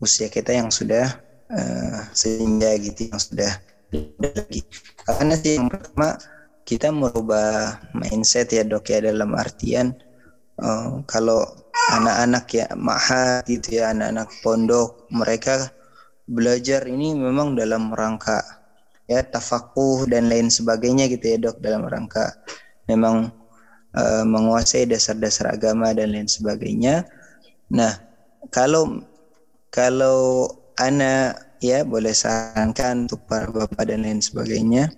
usia 0.04 0.28
kita 0.28 0.52
yang 0.54 0.70
sudah 0.70 1.08
eh, 1.50 2.00
senja 2.12 2.76
gitu 2.78 3.10
yang 3.10 3.20
sudah 3.20 3.52
lagi. 4.20 4.62
Karena 5.08 5.34
sih 5.40 5.56
yang 5.58 5.72
pertama 5.72 6.20
kita 6.68 6.92
merubah 6.92 7.80
mindset 7.96 8.52
ya 8.52 8.64
dok 8.68 8.92
ya 8.92 9.00
dalam 9.08 9.32
artian 9.40 9.96
eh, 10.60 10.90
kalau 11.08 11.48
anak-anak 11.96 12.46
ya 12.54 12.68
mahat 12.76 13.48
gitu 13.48 13.82
ya 13.82 13.92
anak-anak 13.96 14.30
pondok 14.44 15.08
mereka 15.12 15.72
belajar 16.24 16.88
ini 16.88 17.12
memang 17.16 17.56
dalam 17.56 17.92
rangka 17.92 18.40
ya 19.08 19.20
tafakuh 19.20 20.08
dan 20.08 20.32
lain 20.32 20.48
sebagainya 20.48 21.12
gitu 21.12 21.26
ya 21.36 21.38
dok 21.50 21.60
dalam 21.60 21.84
rangka 21.84 22.32
memang 22.88 23.32
eh, 23.96 24.24
menguasai 24.24 24.88
dasar-dasar 24.88 25.56
agama 25.56 25.92
dan 25.92 26.16
lain 26.16 26.28
sebagainya. 26.28 27.04
Nah 27.72 28.00
kalau 28.52 29.04
kalau 29.74 30.48
anak 30.80 31.58
ya 31.60 31.84
boleh 31.88 32.12
sarankan 32.12 33.08
untuk 33.08 33.24
para 33.28 33.48
bapak 33.48 33.88
dan 33.88 34.04
lain 34.04 34.20
sebagainya 34.20 34.92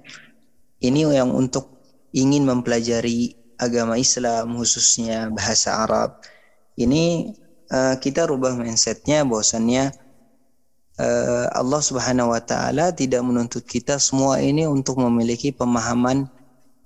ini 0.81 1.05
yang 1.05 1.33
untuk 1.33 1.77
ingin 2.15 2.45
mempelajari 2.47 3.37
agama 3.57 3.97
Islam 3.99 4.55
khususnya 4.57 5.29
bahasa 5.33 5.83
Arab 5.83 6.21
ini 6.77 7.33
eh, 7.69 7.95
kita 7.97 8.29
rubah 8.29 8.53
mindsetnya 8.53 9.25
bahwasannya 9.25 10.04
eh, 10.99 11.47
Allah 11.51 11.81
Subhanahu 11.81 12.31
Wa 12.35 12.41
Taala 12.43 12.91
tidak 12.95 13.21
menuntut 13.23 13.63
kita 13.67 13.99
semua 13.99 14.39
ini 14.39 14.67
untuk 14.67 14.99
memiliki 14.99 15.51
pemahaman 15.51 16.27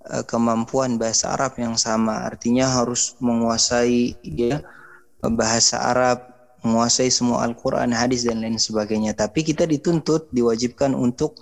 eh, 0.09 0.23
kemampuan 0.25 0.97
bahasa 0.97 1.33
Arab 1.33 1.57
yang 1.57 1.75
sama 1.79 2.25
artinya 2.25 2.69
harus 2.69 3.17
menguasai 3.21 4.15
ya 4.23 4.61
bahasa 5.19 5.79
Arab 5.83 6.39
menguasai 6.63 7.07
semua 7.07 7.47
Al-Quran, 7.47 7.95
hadis 7.95 8.27
dan 8.27 8.43
lain 8.43 8.59
sebagainya. 8.59 9.15
Tapi 9.15 9.47
kita 9.47 9.63
dituntut, 9.63 10.27
diwajibkan 10.35 10.91
untuk 10.91 11.39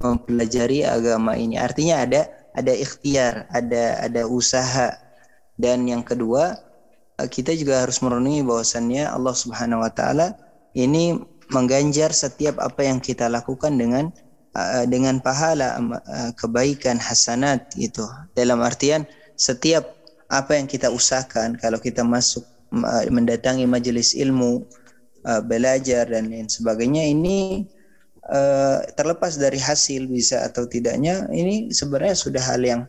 mempelajari 0.00 0.84
agama 0.84 1.34
ini. 1.34 1.56
Artinya 1.56 2.04
ada 2.04 2.28
ada 2.52 2.72
ikhtiar, 2.74 3.48
ada 3.48 3.98
ada 4.02 4.22
usaha. 4.28 4.92
Dan 5.58 5.88
yang 5.88 6.04
kedua, 6.04 6.54
eh, 7.18 7.28
kita 7.28 7.54
juga 7.56 7.82
harus 7.82 7.98
merenungi 8.04 8.44
bahwasannya 8.44 9.08
Allah 9.08 9.34
Subhanahu 9.34 9.82
wa 9.82 9.92
taala 9.92 10.36
ini 10.76 11.18
mengganjar 11.52 12.12
setiap 12.12 12.60
apa 12.60 12.84
yang 12.84 13.00
kita 13.00 13.28
lakukan 13.28 13.76
dengan 13.76 14.12
eh, 14.56 14.84
dengan 14.88 15.20
pahala 15.20 15.80
eh, 15.80 16.30
kebaikan 16.36 17.00
hasanat 17.00 17.72
gitu. 17.76 18.04
Dalam 18.36 18.60
artian 18.60 19.08
setiap 19.38 19.96
apa 20.28 20.60
yang 20.60 20.68
kita 20.68 20.92
usahakan 20.92 21.56
kalau 21.56 21.80
kita 21.80 22.04
masuk 22.04 22.44
eh, 22.72 23.08
mendatangi 23.08 23.64
majelis 23.64 24.12
ilmu, 24.16 24.64
belajar 25.44 26.08
dan 26.08 26.30
lain 26.30 26.48
sebagainya 26.48 27.04
ini 27.04 27.66
terlepas 28.96 29.36
dari 29.36 29.60
hasil 29.60 30.08
bisa 30.08 30.46
atau 30.46 30.64
tidaknya 30.64 31.26
ini 31.34 31.68
sebenarnya 31.68 32.16
sudah 32.16 32.40
hal 32.40 32.62
yang 32.64 32.82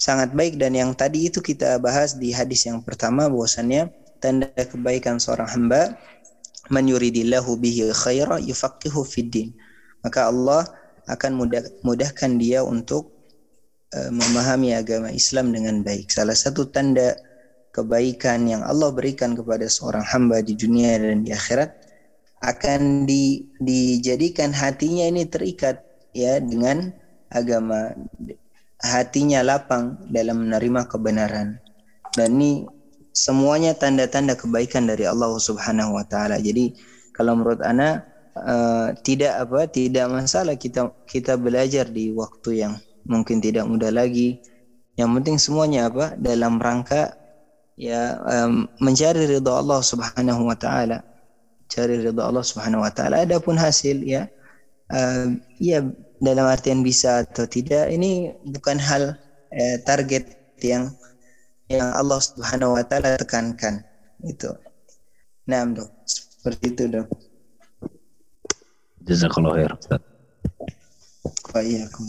sangat 0.00 0.30
baik 0.36 0.60
dan 0.60 0.76
yang 0.76 0.92
tadi 0.94 1.26
itu 1.26 1.42
kita 1.42 1.82
bahas 1.82 2.14
di 2.14 2.30
hadis 2.30 2.68
yang 2.68 2.84
pertama 2.84 3.26
bahwasannya 3.26 3.90
tanda 4.20 4.48
kebaikan 4.54 5.18
seorang 5.18 5.48
hamba 5.48 5.96
man 6.70 6.86
yuridillahu 6.86 7.58
bihi 7.58 7.90
khaira 7.92 8.38
yufaqihu 8.38 9.02
fid 9.02 9.28
din. 9.30 9.48
Maka 10.06 10.30
Allah 10.30 10.64
akan 11.10 11.36
mudah, 11.36 11.62
mudahkan 11.82 12.38
dia 12.38 12.62
untuk 12.62 13.10
uh, 13.92 14.10
memahami 14.14 14.72
agama 14.72 15.10
Islam 15.10 15.50
dengan 15.50 15.82
baik. 15.82 16.08
Salah 16.08 16.38
satu 16.38 16.70
tanda 16.70 17.18
kebaikan 17.74 18.46
yang 18.46 18.62
Allah 18.66 18.90
berikan 18.90 19.34
kepada 19.34 19.66
seorang 19.66 20.02
hamba 20.06 20.42
di 20.42 20.54
dunia 20.58 20.98
dan 20.98 21.22
di 21.26 21.30
akhirat 21.30 21.70
akan 22.40 23.04
di, 23.04 23.44
dijadikan 23.60 24.50
hatinya 24.50 25.04
ini 25.06 25.28
terikat 25.28 25.84
ya 26.16 26.40
dengan 26.40 26.88
agama 27.28 27.92
hatinya 28.80 29.44
lapang 29.44 30.00
dalam 30.08 30.48
menerima 30.48 30.88
kebenaran. 30.88 31.60
Dan 32.16 32.40
ini 32.40 32.64
semuanya 33.12 33.74
tanda-tanda 33.74 34.38
kebaikan 34.38 34.86
dari 34.86 35.06
Allah 35.06 35.30
Subhanahu 35.36 35.96
wa 35.98 36.04
taala. 36.06 36.38
Jadi 36.38 36.74
kalau 37.14 37.38
menurut 37.38 37.60
ana 37.62 38.06
uh, 38.36 38.94
tidak 39.02 39.36
apa 39.48 39.66
tidak 39.70 40.06
masalah 40.08 40.54
kita 40.54 40.90
kita 41.06 41.34
belajar 41.34 41.88
di 41.90 42.14
waktu 42.14 42.66
yang 42.66 42.72
mungkin 43.06 43.42
tidak 43.42 43.66
mudah 43.66 43.90
lagi. 43.90 44.40
Yang 44.98 45.10
penting 45.20 45.36
semuanya 45.40 45.88
apa 45.88 46.14
dalam 46.20 46.60
rangka 46.60 47.16
ya 47.78 48.20
um, 48.26 48.68
mencari 48.78 49.26
ridha 49.26 49.52
Allah 49.52 49.80
Subhanahu 49.80 50.46
wa 50.46 50.56
taala. 50.56 51.02
Cari 51.70 52.02
ridha 52.02 52.22
Allah 52.22 52.44
Subhanahu 52.44 52.82
wa 52.82 52.92
taala 52.92 53.22
adapun 53.22 53.54
hasil 53.56 54.02
ya 54.02 54.26
uh, 54.92 55.32
ya 55.62 55.86
dalam 56.20 56.46
artian 56.46 56.84
bisa 56.84 57.24
atau 57.24 57.48
tidak 57.48 57.88
ini 57.88 58.36
bukan 58.44 58.76
hal 58.76 59.16
eh, 59.56 59.80
target 59.82 60.36
yang 60.60 60.92
yang 61.70 61.94
Allah 61.94 62.18
Subhanahu 62.18 62.74
wa 62.74 62.82
taala 62.82 63.14
tekankan 63.14 63.86
itu. 64.26 64.50
Nah, 65.46 65.62
Dok. 65.70 65.86
Seperti 66.02 66.74
itu, 66.74 66.84
Dok. 66.90 67.06
Jazakallah 69.06 69.54
khair, 69.54 69.72
Ustaz. 69.78 70.02
Wa 71.54 71.62
iyyakum. 71.62 72.06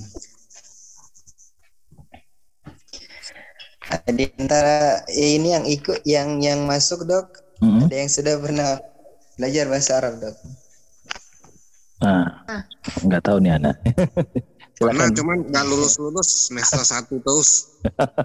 Di 4.12 4.26
antara 4.40 5.04
ya 5.12 5.28
ini 5.36 5.54
yang 5.54 5.66
ikut 5.70 6.00
yang 6.10 6.42
yang 6.42 6.66
masuk, 6.66 7.06
Dok. 7.06 7.62
Mm-hmm. 7.62 7.86
Ada 7.86 7.96
yang 8.02 8.10
sudah 8.10 8.36
pernah 8.42 8.70
belajar 9.38 9.66
bahasa 9.70 9.92
Arab, 10.02 10.14
Dok. 10.26 10.36
Nah, 12.02 12.26
nggak 13.06 13.22
tahu 13.22 13.38
nih 13.46 13.62
Ana. 13.62 13.78
Pernah 14.82 15.14
Silakan. 15.14 15.18
cuman 15.22 15.38
nggak 15.54 15.66
lulus 15.70 15.94
lulus 16.02 16.30
semester 16.50 16.82
satu 16.82 17.22
terus. 17.22 17.78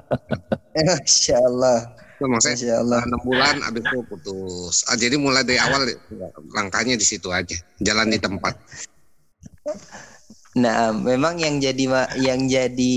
Masya 0.88 1.36
Allah. 1.36 1.78
Maksudnya 2.16 2.56
Masya 2.56 2.74
Allah. 2.80 3.00
enam 3.04 3.20
bulan 3.20 3.56
abis 3.60 3.84
itu 3.84 3.98
putus. 4.08 4.76
Ah, 4.88 4.96
jadi 4.96 5.20
mulai 5.20 5.44
dari 5.44 5.60
awal 5.60 5.84
langkahnya 6.56 6.96
di 6.96 7.04
situ 7.04 7.28
aja, 7.28 7.60
jalan 7.84 8.08
di 8.08 8.16
tempat. 8.16 8.56
Nah, 10.56 10.96
memang 10.96 11.36
yang 11.36 11.60
jadi 11.60 12.08
yang 12.16 12.48
jadi 12.48 12.94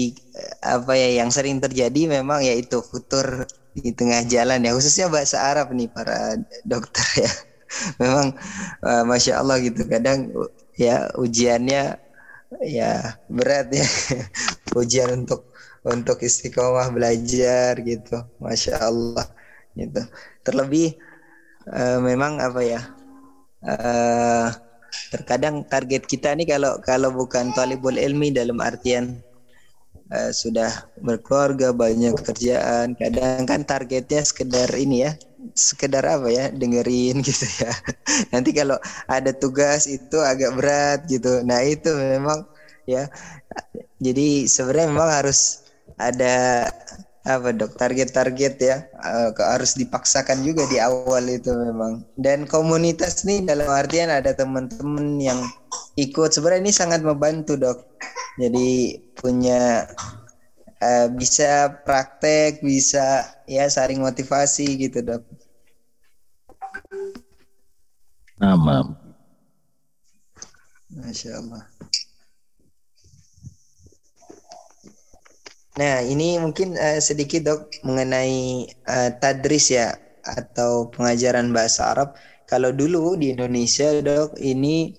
apa 0.63 0.95
ya 0.95 1.19
yang 1.19 1.27
sering 1.27 1.59
terjadi 1.59 2.07
memang 2.07 2.39
yaitu 2.39 2.79
futur 2.79 3.43
di 3.75 3.91
tengah 3.91 4.23
jalan 4.23 4.63
ya 4.63 4.71
khususnya 4.71 5.11
bahasa 5.11 5.35
Arab 5.51 5.75
nih 5.75 5.91
para 5.91 6.39
dokter 6.63 7.27
ya. 7.27 7.31
Memang 8.01 8.33
eh, 8.81 9.03
masya 9.05 9.45
Allah 9.45 9.61
gitu 9.61 9.85
kadang 9.85 10.31
ya 10.73 11.11
ujiannya 11.19 12.08
ya 12.63 13.15
berat 13.29 13.67
ya. 13.73 13.85
Ujian 14.79 15.09
untuk 15.25 15.49
untuk 15.85 16.17
istiqomah 16.21 16.89
belajar 16.95 17.73
gitu. 17.81 18.17
Masya 18.41 18.75
Allah 18.89 19.27
gitu. 19.77 20.01
Terlebih 20.45 20.87
eh, 21.79 21.99
memang 22.09 22.33
apa 22.41 22.61
ya 22.63 22.81
eh 23.59 24.49
terkadang 25.13 25.65
target 25.73 26.03
kita 26.11 26.33
nih 26.37 26.47
kalau 26.53 26.73
kalau 26.89 27.09
bukan 27.13 27.53
talibul 27.57 27.93
ilmi 27.97 28.29
dalam 28.33 28.57
artian 28.61 29.05
eh, 30.15 30.31
sudah 30.41 30.71
berkeluarga 31.05 31.67
banyak 31.83 32.13
kerjaan 32.27 32.87
kadang 33.01 33.43
kan 33.49 33.61
targetnya 33.65 34.21
sekedar 34.25 34.69
ini 34.77 34.97
ya 35.05 35.11
sekedar 35.55 36.03
apa 36.05 36.27
ya 36.31 36.45
dengerin 36.53 37.21
gitu 37.27 37.45
ya. 37.61 37.71
Nanti 38.33 38.51
kalau 38.55 38.77
ada 39.09 39.31
tugas 39.35 39.85
itu 39.89 40.17
agak 40.21 40.51
berat 40.57 40.99
gitu. 41.09 41.41
Nah 41.47 41.61
itu 41.65 41.89
memang 41.95 42.45
ya. 42.87 43.07
Jadi 43.99 44.47
sebenarnya 44.49 44.87
memang 44.91 45.09
harus 45.11 45.39
ada 45.99 46.67
apa 47.27 47.49
dok 47.53 47.75
target-target 47.77 48.53
ya. 48.59 48.75
Ke- 49.35 49.47
harus 49.53 49.75
dipaksakan 49.77 50.41
juga 50.47 50.65
di 50.71 50.77
awal 50.81 51.27
itu 51.29 51.51
memang. 51.53 52.03
Dan 52.15 52.47
komunitas 52.49 53.23
nih 53.27 53.43
dalam 53.45 53.69
artian 53.69 54.09
ada 54.09 54.31
teman-teman 54.33 55.19
yang 55.19 55.39
ikut. 55.99 56.29
Sebenarnya 56.33 56.61
ini 56.65 56.73
sangat 56.73 57.01
membantu 57.03 57.59
dok. 57.59 57.77
Jadi 58.39 58.95
punya 59.19 59.83
eh, 60.79 61.07
bisa 61.11 61.71
praktek 61.85 62.63
bisa 62.63 63.27
ya 63.47 63.67
saling 63.67 63.99
motivasi 63.99 64.65
gitu 64.79 64.99
dok 65.03 65.23
maaf. 68.39 68.87
Masya 70.89 71.31
Allah. 71.37 71.63
Nah, 75.79 76.03
ini 76.03 76.35
mungkin 76.43 76.75
eh, 76.75 76.99
sedikit 76.99 77.41
dok 77.47 77.61
mengenai 77.87 78.67
eh, 78.67 79.09
tadris 79.21 79.71
ya 79.71 79.95
atau 80.23 80.91
pengajaran 80.91 81.51
bahasa 81.55 81.91
Arab. 81.91 82.15
Kalau 82.49 82.73
dulu 82.73 83.15
di 83.15 83.31
Indonesia 83.31 83.87
dok 84.01 84.35
ini 84.41 84.95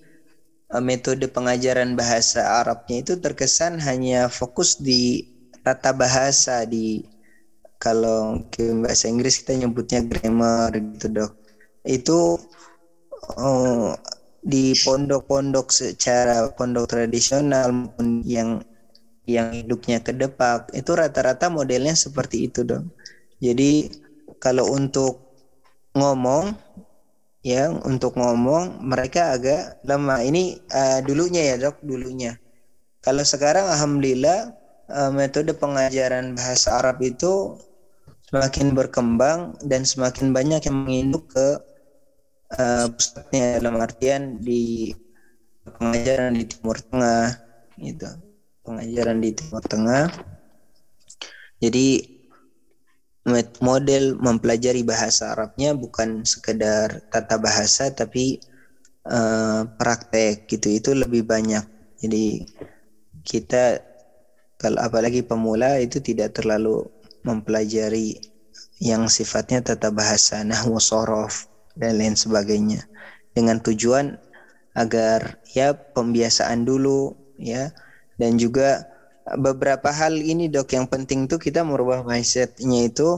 metode 0.79 1.27
pengajaran 1.27 1.99
bahasa 1.99 2.63
Arabnya 2.63 3.03
itu 3.03 3.19
terkesan 3.19 3.83
hanya 3.83 4.31
fokus 4.31 4.79
di 4.79 5.30
tata 5.61 5.93
bahasa 5.93 6.65
di 6.65 7.05
kalau 7.81 8.45
ke 8.53 8.77
bahasa 8.77 9.09
Inggris 9.09 9.41
kita 9.41 9.57
nyebutnya 9.57 10.05
grammar 10.05 10.69
gitu 10.77 11.07
dok. 11.09 11.31
Itu 11.81 12.37
oh, 13.41 13.97
di 14.41 14.73
pondok-pondok 14.77 15.73
secara 15.73 16.49
pondok 16.53 16.89
tradisional 16.89 17.73
maupun 17.73 18.21
yang 18.25 18.61
yang 19.29 19.53
hidupnya 19.53 20.01
ke 20.01 20.13
Depak 20.17 20.73
itu 20.73 20.91
rata-rata 20.97 21.49
modelnya 21.49 21.93
seperti 21.97 22.49
itu 22.49 22.61
dong. 22.65 22.93
Jadi 23.41 23.89
kalau 24.37 24.69
untuk 24.73 25.33
ngomong 25.97 26.53
ya 27.41 27.73
untuk 27.73 28.17
ngomong 28.17 28.81
mereka 28.85 29.33
agak 29.37 29.81
lemah. 29.85 30.21
Ini 30.21 30.43
eh, 30.69 30.99
dulunya 31.05 31.41
ya 31.53 31.55
dok 31.57 31.81
dulunya. 31.81 32.37
Kalau 33.01 33.25
sekarang 33.25 33.65
alhamdulillah 33.65 34.60
eh, 34.91 35.11
metode 35.11 35.55
pengajaran 35.55 36.35
bahasa 36.35 36.77
Arab 36.79 36.99
itu 37.01 37.55
semakin 38.31 38.71
berkembang 38.71 39.59
dan 39.67 39.83
semakin 39.83 40.31
banyak 40.31 40.63
yang 40.63 40.77
menginduk 40.87 41.27
ke 41.31 41.47
eh, 42.55 42.87
pusatnya 42.91 43.59
dalam 43.59 43.75
artian 43.79 44.39
di 44.39 44.95
pengajaran 45.67 46.35
di 46.39 46.45
Timur 46.47 46.77
Tengah 46.79 47.27
gitu. 47.79 48.09
Pengajaran 48.63 49.17
di 49.19 49.29
Timur 49.35 49.63
Tengah. 49.65 50.05
Jadi 51.61 51.87
model 53.61 54.17
mempelajari 54.17 54.81
bahasa 54.81 55.37
Arabnya 55.37 55.77
bukan 55.77 56.25
sekedar 56.25 57.05
tata 57.13 57.35
bahasa 57.37 57.91
tapi 57.91 58.39
eh, 59.05 59.61
praktek 59.75 60.47
gitu. 60.47 60.67
Itu 60.71 60.95
lebih 60.95 61.27
banyak. 61.27 61.67
Jadi 62.01 62.47
kita 63.21 63.90
kalau 64.61 64.77
apalagi 64.77 65.25
pemula 65.25 65.81
itu 65.81 65.97
tidak 65.97 66.37
terlalu 66.37 66.85
mempelajari 67.25 68.21
yang 68.77 69.09
sifatnya 69.09 69.65
tata 69.65 69.89
bahasa 69.89 70.45
nahwu 70.45 70.77
sorof 70.77 71.49
dan 71.73 71.97
lain 71.97 72.13
sebagainya. 72.13 72.85
Dengan 73.33 73.57
tujuan 73.57 74.21
agar 74.77 75.41
ya 75.57 75.73
pembiasaan 75.73 76.61
dulu 76.61 77.17
ya. 77.41 77.73
Dan 78.21 78.37
juga 78.37 78.85
beberapa 79.33 79.89
hal 79.89 80.21
ini 80.21 80.45
dok 80.45 80.77
yang 80.77 80.85
penting 80.85 81.25
tuh 81.25 81.41
kita 81.41 81.65
merubah 81.65 82.05
mindsetnya 82.05 82.85
itu 82.85 83.17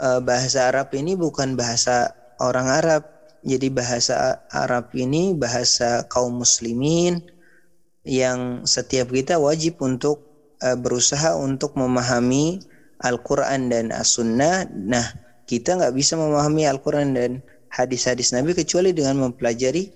eh, 0.00 0.20
bahasa 0.24 0.72
Arab 0.72 0.96
ini 0.96 1.12
bukan 1.12 1.60
bahasa 1.60 2.16
orang 2.40 2.72
Arab. 2.72 3.04
Jadi 3.44 3.68
bahasa 3.68 4.44
Arab 4.48 4.96
ini 4.96 5.36
bahasa 5.36 6.08
kaum 6.08 6.40
muslimin 6.40 7.20
yang 8.04 8.64
setiap 8.64 9.12
kita 9.12 9.36
wajib 9.36 9.76
untuk 9.84 10.29
eh, 10.62 10.76
berusaha 10.78 11.36
untuk 11.36 11.76
memahami 11.76 12.60
Al-Quran 13.00 13.72
dan 13.72 13.92
As-Sunnah. 13.92 14.68
Nah, 14.72 15.06
kita 15.48 15.80
nggak 15.80 15.96
bisa 15.96 16.14
memahami 16.20 16.68
Al-Quran 16.68 17.16
dan 17.16 17.40
hadis-hadis 17.72 18.36
Nabi 18.36 18.52
kecuali 18.52 18.92
dengan 18.92 19.18
mempelajari 19.18 19.90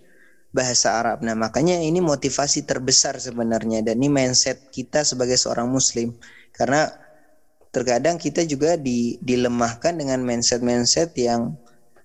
bahasa 0.54 0.96
Arab. 0.98 1.20
Nah, 1.20 1.34
makanya 1.36 1.76
ini 1.76 1.98
motivasi 2.00 2.64
terbesar 2.64 3.18
sebenarnya 3.18 3.82
dan 3.82 3.98
ini 3.98 4.08
mindset 4.08 4.70
kita 4.70 5.02
sebagai 5.02 5.36
seorang 5.36 5.66
Muslim. 5.68 6.14
Karena 6.54 6.86
terkadang 7.74 8.16
kita 8.22 8.46
juga 8.46 8.78
di, 8.78 9.18
dilemahkan 9.18 9.98
dengan 9.98 10.22
mindset-mindset 10.22 11.10
yang 11.18 11.58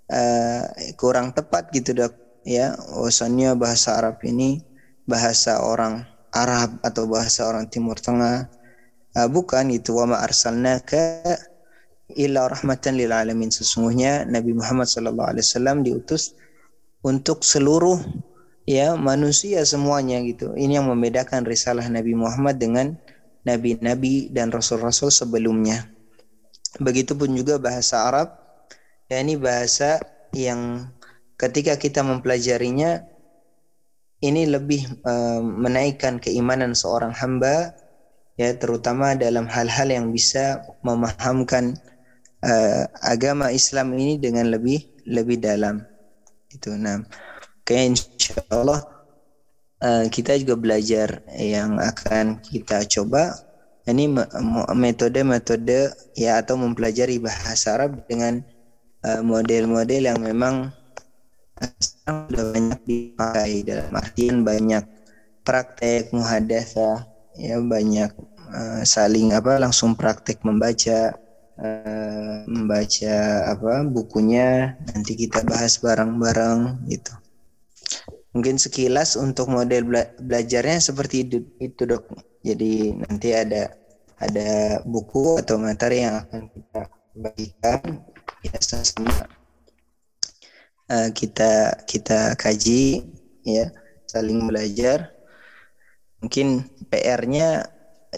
uh, 0.10 0.66
kurang 0.98 1.32
tepat 1.38 1.70
gitu 1.70 1.94
dok 1.94 2.14
ya 2.42 2.74
urusannya 2.98 3.54
bahasa 3.54 4.02
Arab 4.02 4.18
ini 4.26 4.66
bahasa 5.06 5.62
orang 5.62 6.06
Arab 6.34 6.82
atau 6.86 7.10
bahasa 7.10 7.46
orang 7.50 7.70
Timur 7.70 7.98
Tengah 7.98 8.48
uh, 9.18 9.28
bukan 9.30 9.70
itu. 9.74 9.96
Wa 9.98 10.06
ma 10.06 10.18
arsalnaka 10.22 11.24
illa 12.14 12.50
rahmatan 12.50 12.98
lil 12.98 13.14
alamin. 13.14 13.50
Sesungguhnya 13.54 14.26
Nabi 14.26 14.54
Muhammad 14.54 14.90
sallallahu 14.90 15.36
alaihi 15.36 15.46
wasallam 15.46 15.78
diutus 15.86 16.34
untuk 17.06 17.46
seluruh 17.46 18.02
ya 18.70 18.94
manusia 18.94 19.66
semuanya 19.66 20.22
gitu. 20.26 20.54
Ini 20.54 20.82
yang 20.82 20.88
membedakan 20.90 21.46
risalah 21.46 21.86
Nabi 21.90 22.14
Muhammad 22.14 22.62
dengan 22.62 22.98
nabi-nabi 23.48 24.30
dan 24.30 24.54
rasul-rasul 24.54 25.10
sebelumnya. 25.10 25.90
Begitupun 26.78 27.34
juga 27.34 27.58
bahasa 27.58 28.06
Arab, 28.06 28.38
ya 29.10 29.18
ini 29.18 29.42
bahasa 29.42 29.98
yang 30.38 30.86
ketika 31.40 31.82
kita 31.82 32.06
mempelajarinya 32.06 33.10
ini 34.20 34.48
lebih 34.48 34.84
uh, 35.08 35.40
menaikkan 35.40 36.20
keimanan 36.20 36.76
seorang 36.76 37.16
hamba 37.16 37.72
ya 38.40 38.56
terutama 38.56 39.16
dalam 39.16 39.48
hal-hal 39.48 39.92
yang 39.92 40.12
bisa 40.12 40.64
memahamkan 40.84 41.76
uh, 42.44 42.84
agama 43.04 43.52
Islam 43.52 43.96
ini 43.96 44.20
dengan 44.20 44.52
lebih 44.52 44.84
lebih 45.08 45.40
dalam. 45.40 45.84
Itu 46.52 46.76
nah 46.76 47.04
kayak 47.64 47.86
insya 47.96 48.40
Allah 48.52 48.82
uh, 49.84 50.06
kita 50.08 50.36
juga 50.40 50.56
belajar 50.60 51.24
yang 51.36 51.80
akan 51.80 52.44
kita 52.44 52.88
coba. 52.88 53.36
Ini 53.90 54.06
metode-metode 54.78 56.14
ya 56.14 56.38
atau 56.38 56.62
mempelajari 56.62 57.18
bahasa 57.18 57.74
Arab 57.74 58.06
dengan 58.06 58.38
eh, 59.02 59.22
model-model 59.26 60.06
uh, 60.06 60.08
yang 60.14 60.20
memang 60.22 60.70
sudah 61.80 62.46
banyak 62.56 62.80
dipakai 62.88 63.64
dalam 63.68 63.92
artian 63.94 64.48
banyak 64.48 64.84
praktek 65.44 66.12
muhadasa 66.16 67.08
ya 67.36 67.60
banyak 67.60 68.12
uh, 68.54 68.82
saling 68.84 69.32
apa 69.36 69.60
langsung 69.60 69.96
praktek 69.96 70.44
membaca 70.44 71.16
uh, 71.60 72.36
membaca 72.48 73.18
apa 73.52 73.84
bukunya 73.88 74.76
nanti 74.92 75.16
kita 75.16 75.44
bahas 75.46 75.80
bareng-bareng 75.80 76.88
gitu. 76.90 77.14
Mungkin 78.30 78.62
sekilas 78.62 79.18
untuk 79.18 79.50
model 79.50 79.90
bela 79.90 80.06
belajarnya 80.22 80.78
seperti 80.78 81.26
itu, 81.26 81.38
itu 81.58 81.82
dok. 81.90 82.14
Jadi 82.46 82.94
nanti 82.94 83.34
ada 83.34 83.74
ada 84.22 84.80
buku 84.86 85.42
atau 85.42 85.58
materi 85.58 86.06
yang 86.06 86.22
akan 86.28 86.42
kita 86.54 86.82
bagikan. 87.18 87.80
Ya 88.46 88.56
sama 88.62 89.39
uh, 90.90 91.10
kita 91.14 91.78
kita 91.86 92.34
kaji 92.36 93.06
ya 93.46 93.70
saling 94.10 94.50
belajar. 94.50 95.14
Mungkin 96.20 96.68
PR-nya 96.92 97.64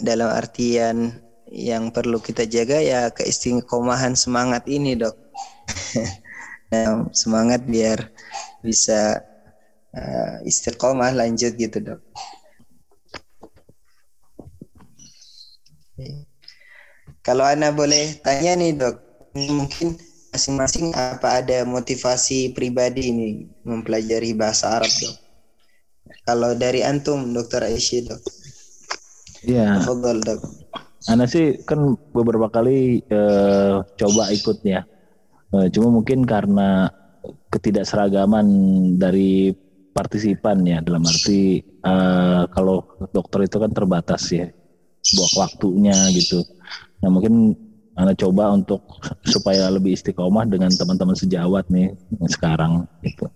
dalam 0.00 0.32
artian 0.32 1.22
yang 1.52 1.92
perlu 1.92 2.18
kita 2.18 2.48
jaga 2.48 2.80
ya 2.82 3.00
keistiqomahan 3.12 4.16
semangat 4.16 4.64
ini 4.66 4.96
dok. 4.96 5.14
Nah, 6.72 7.04
semangat 7.12 7.68
biar 7.68 8.08
bisa 8.64 9.20
uh, 9.92 10.36
istiqomah 10.48 11.12
lanjut 11.12 11.52
gitu 11.52 11.84
dok. 11.84 12.00
Kalau 17.20 17.44
Anda 17.44 17.76
boleh 17.76 18.16
tanya 18.24 18.56
nih 18.56 18.72
dok, 18.72 18.96
mungkin 19.36 20.00
masing-masing 20.32 20.96
apa 20.96 21.44
ada 21.44 21.68
motivasi 21.68 22.56
pribadi 22.56 23.12
ini 23.12 23.28
mempelajari 23.68 24.32
bahasa 24.32 24.80
Arab 24.80 24.88
dok? 24.88 25.14
Kalau 26.24 26.56
dari 26.56 26.80
antum, 26.80 27.36
dokter 27.36 27.60
Aisyah 27.68 28.00
dok. 28.08 28.20
Iya. 29.44 29.84
dok. 29.84 30.40
Anda 31.10 31.28
sih 31.28 31.60
kan 31.68 31.98
beberapa 32.16 32.48
kali 32.48 33.04
uh, 33.12 33.84
coba 33.98 34.32
ikutnya, 34.32 34.86
uh, 35.52 35.66
cuma 35.68 35.90
mungkin 35.90 36.24
karena 36.24 36.88
ketidakseragaman 37.52 38.46
dari 38.96 39.52
partisipan 39.92 40.64
ya 40.64 40.80
dalam 40.80 41.04
arti 41.04 41.60
uh, 41.84 42.48
kalau 42.48 42.86
dokter 43.12 43.44
itu 43.44 43.60
kan 43.60 43.70
terbatas 43.74 44.32
ya 44.32 44.48
buat 45.18 45.32
waktunya 45.36 45.94
gitu. 46.14 46.40
Nah 47.02 47.10
mungkin 47.12 47.58
anda 47.92 48.16
coba 48.16 48.52
untuk 48.56 48.80
supaya 49.28 49.68
lebih 49.68 49.92
istiqomah 49.92 50.48
dengan 50.48 50.72
teman-teman 50.72 51.16
sejawat 51.16 51.68
nih 51.68 51.92
sekarang 52.32 52.88
gitu. 53.04 53.28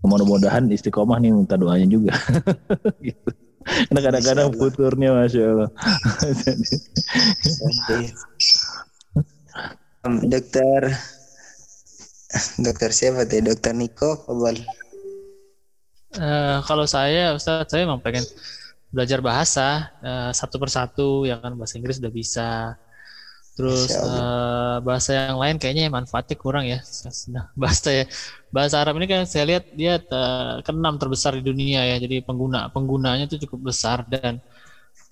Mudah-mudahan 0.00 0.64
istiqomah 0.72 1.20
nih 1.20 1.30
minta 1.36 1.60
doanya 1.60 1.84
juga. 1.84 2.16
gitu. 3.06 3.30
Karena 3.60 4.00
kadang-kadang 4.00 4.48
futurnya 4.56 5.12
masya 5.12 5.42
Allah. 5.52 5.70
dokter 10.24 10.96
dokter 12.56 12.88
siapa 12.88 13.28
teh 13.28 13.44
dokter 13.44 13.76
Niko 13.76 14.24
boleh 14.24 14.64
Uh, 16.10 16.58
kalau 16.66 16.90
saya, 16.90 17.38
Ustaz, 17.38 17.70
saya 17.70 17.86
memang 17.86 18.02
pengen 18.02 18.26
belajar 18.90 19.22
bahasa 19.22 19.94
uh, 20.02 20.34
satu 20.34 20.58
persatu, 20.58 21.22
ya 21.22 21.38
kan 21.38 21.54
bahasa 21.54 21.78
Inggris 21.78 22.02
udah 22.02 22.10
bisa. 22.10 22.74
Terus 23.60 23.92
uh, 23.92 24.80
bahasa 24.80 25.12
yang 25.12 25.36
lain 25.36 25.60
kayaknya 25.60 25.92
manfaatnya 25.92 26.36
kurang 26.40 26.64
ya. 26.64 26.80
Nah, 27.28 27.52
bahasa 27.60 27.92
ya. 27.92 28.04
Bahasa 28.48 28.80
Arab 28.80 28.96
ini 28.96 29.04
kan 29.04 29.28
saya 29.28 29.44
lihat 29.44 29.68
dia 29.76 30.00
uh, 30.00 30.64
keenam 30.64 30.96
terbesar 30.96 31.36
di 31.36 31.44
dunia 31.44 31.84
ya. 31.84 32.00
Jadi 32.00 32.24
pengguna 32.24 32.72
penggunanya 32.72 33.28
itu 33.28 33.36
cukup 33.44 33.68
besar 33.68 34.08
dan 34.08 34.40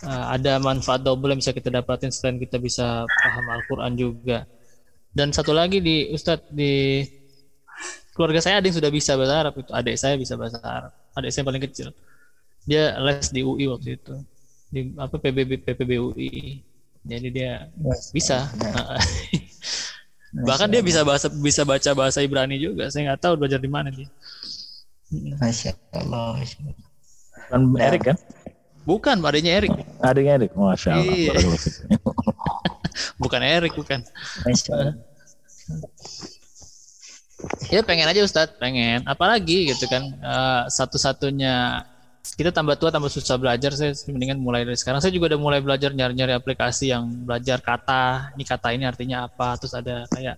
uh, 0.00 0.32
ada 0.32 0.56
manfaat 0.56 1.04
double 1.04 1.28
yang 1.36 1.44
bisa 1.44 1.52
kita 1.52 1.68
dapatin 1.68 2.08
selain 2.08 2.40
kita 2.40 2.56
bisa 2.56 3.04
paham 3.04 3.46
Al-Qur'an 3.52 3.92
juga. 4.00 4.48
Dan 5.12 5.28
satu 5.36 5.52
lagi 5.52 5.84
di 5.84 6.08
Ustadz 6.08 6.48
di 6.48 7.04
keluarga 8.16 8.40
saya 8.40 8.64
ada 8.64 8.66
yang 8.66 8.80
sudah 8.80 8.88
bisa 8.88 9.12
bahasa 9.12 9.34
Arab 9.44 9.54
itu. 9.60 9.70
Adik 9.76 9.96
saya 10.00 10.16
bisa 10.16 10.40
bahasa 10.40 10.56
Arab. 10.64 10.92
Adik 11.12 11.30
saya 11.36 11.44
paling 11.44 11.62
kecil. 11.68 11.92
Dia 12.64 12.96
les 12.96 13.28
di 13.28 13.44
UI 13.44 13.68
waktu 13.68 14.00
itu. 14.00 14.14
Di 14.72 14.80
apa 14.96 15.20
PBB 15.20 15.68
PPB 15.68 15.90
UI 16.00 16.64
jadi 17.08 17.28
dia 17.32 17.52
bisa. 18.12 18.46
bahkan 20.44 20.68
dia 20.68 20.84
bisa 20.84 21.00
bahasa 21.08 21.32
bisa 21.32 21.64
baca 21.64 21.90
bahasa 21.96 22.20
Ibrani 22.20 22.60
juga. 22.60 22.92
Saya 22.92 23.12
nggak 23.12 23.20
tahu 23.24 23.34
belajar 23.40 23.56
di 23.56 23.70
mana 23.72 23.88
dia. 23.88 24.08
Masya 25.40 25.72
Allah 25.96 26.36
kan 27.48 27.64
Erik 27.80 28.12
kan? 28.12 28.16
Bukan 28.84 29.24
adiknya 29.24 29.52
Erik 29.56 29.72
adiknya 30.04 30.32
Erik 30.36 30.52
Masya 30.52 31.00
Allah 31.00 31.16
iya. 31.16 31.32
bukan 33.22 33.40
Erik 33.40 33.72
bukan. 33.72 34.04
Masya 34.44 34.70
Allah 34.76 34.94
ya 37.70 37.80
pengen 37.86 38.08
aja 38.10 38.20
Ustadz. 38.24 38.58
Pengen. 38.58 39.06
Apalagi 39.06 39.70
gitu 39.72 39.86
kan 39.88 40.02
uh, 40.20 40.66
satu-satunya 40.68 41.84
kita 42.38 42.50
tambah 42.54 42.78
tua 42.78 42.90
tambah 42.94 43.10
susah 43.10 43.34
belajar 43.40 43.74
saya 43.74 43.94
mendingan 44.10 44.38
mulai 44.38 44.62
dari 44.62 44.78
sekarang. 44.78 45.02
Saya 45.02 45.10
juga 45.14 45.34
udah 45.34 45.40
mulai 45.40 45.60
belajar 45.62 45.90
nyari-nyari 45.90 46.34
aplikasi 46.34 46.92
yang 46.92 47.08
belajar 47.26 47.58
kata. 47.58 48.34
Ini 48.38 48.44
kata 48.46 48.68
ini 48.74 48.84
artinya 48.86 49.26
apa? 49.26 49.58
Terus 49.58 49.74
ada 49.74 50.06
kayak 50.12 50.36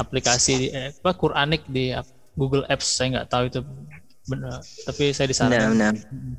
aplikasi 0.00 0.72
eh, 0.72 0.90
apa 0.92 1.12
Quranik 1.16 1.64
di 1.70 1.94
Google 2.36 2.66
Apps. 2.68 2.88
Saya 2.88 3.20
nggak 3.20 3.28
tahu 3.30 3.44
itu 3.48 3.60
benar 4.28 4.62
tapi 4.86 5.10
saya 5.10 5.26
disarankan 5.26 5.74
benar, 5.74 5.94
benar. 5.96 6.38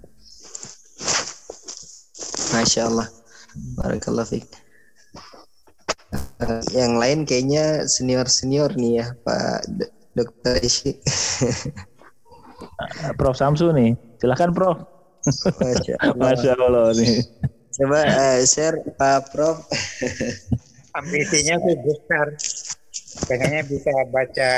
Masya 2.56 2.82
Allah. 2.88 3.08
Barakallah 3.80 4.26
fiqh 4.28 4.48
Uh, 6.42 6.60
yang 6.76 7.00
lain 7.00 7.24
kayaknya 7.24 7.88
senior 7.88 8.28
senior 8.28 8.68
nih 8.76 9.00
ya 9.00 9.08
Pak 9.24 9.64
Dokter 10.12 10.60
Ishi. 10.60 11.00
Prof 13.18 13.38
Samsu 13.40 13.72
nih, 13.72 13.96
silahkan 14.22 14.54
Prof. 14.54 14.78
Masya 15.58 15.96
Allah, 15.98 16.18
Masya 16.18 16.52
Allah 16.54 16.86
nih. 16.94 17.26
Coba 17.74 18.00
uh, 18.06 18.40
share 18.46 18.78
Pak 18.94 19.34
Prof. 19.34 19.66
Ambisinya 20.98 21.58
sih 21.58 21.78
besar. 21.82 22.28
Pengennya 23.26 23.64
bisa 23.66 23.92
baca 24.14 24.52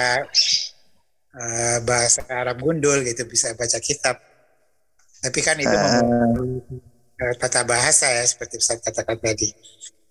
uh, 1.39 1.77
bahasa 1.87 2.21
Arab 2.27 2.59
gundul 2.59 2.99
gitu, 3.07 3.23
bisa 3.23 3.55
baca 3.55 3.79
kitab. 3.79 4.19
Tapi 5.23 5.39
kan 5.39 5.55
itu 5.55 5.71
uh, 5.71 7.33
tata 7.39 7.63
bahasa 7.63 8.11
ya, 8.11 8.27
seperti 8.27 8.59
saya 8.59 8.83
katakan 8.83 9.15
tadi. 9.23 9.47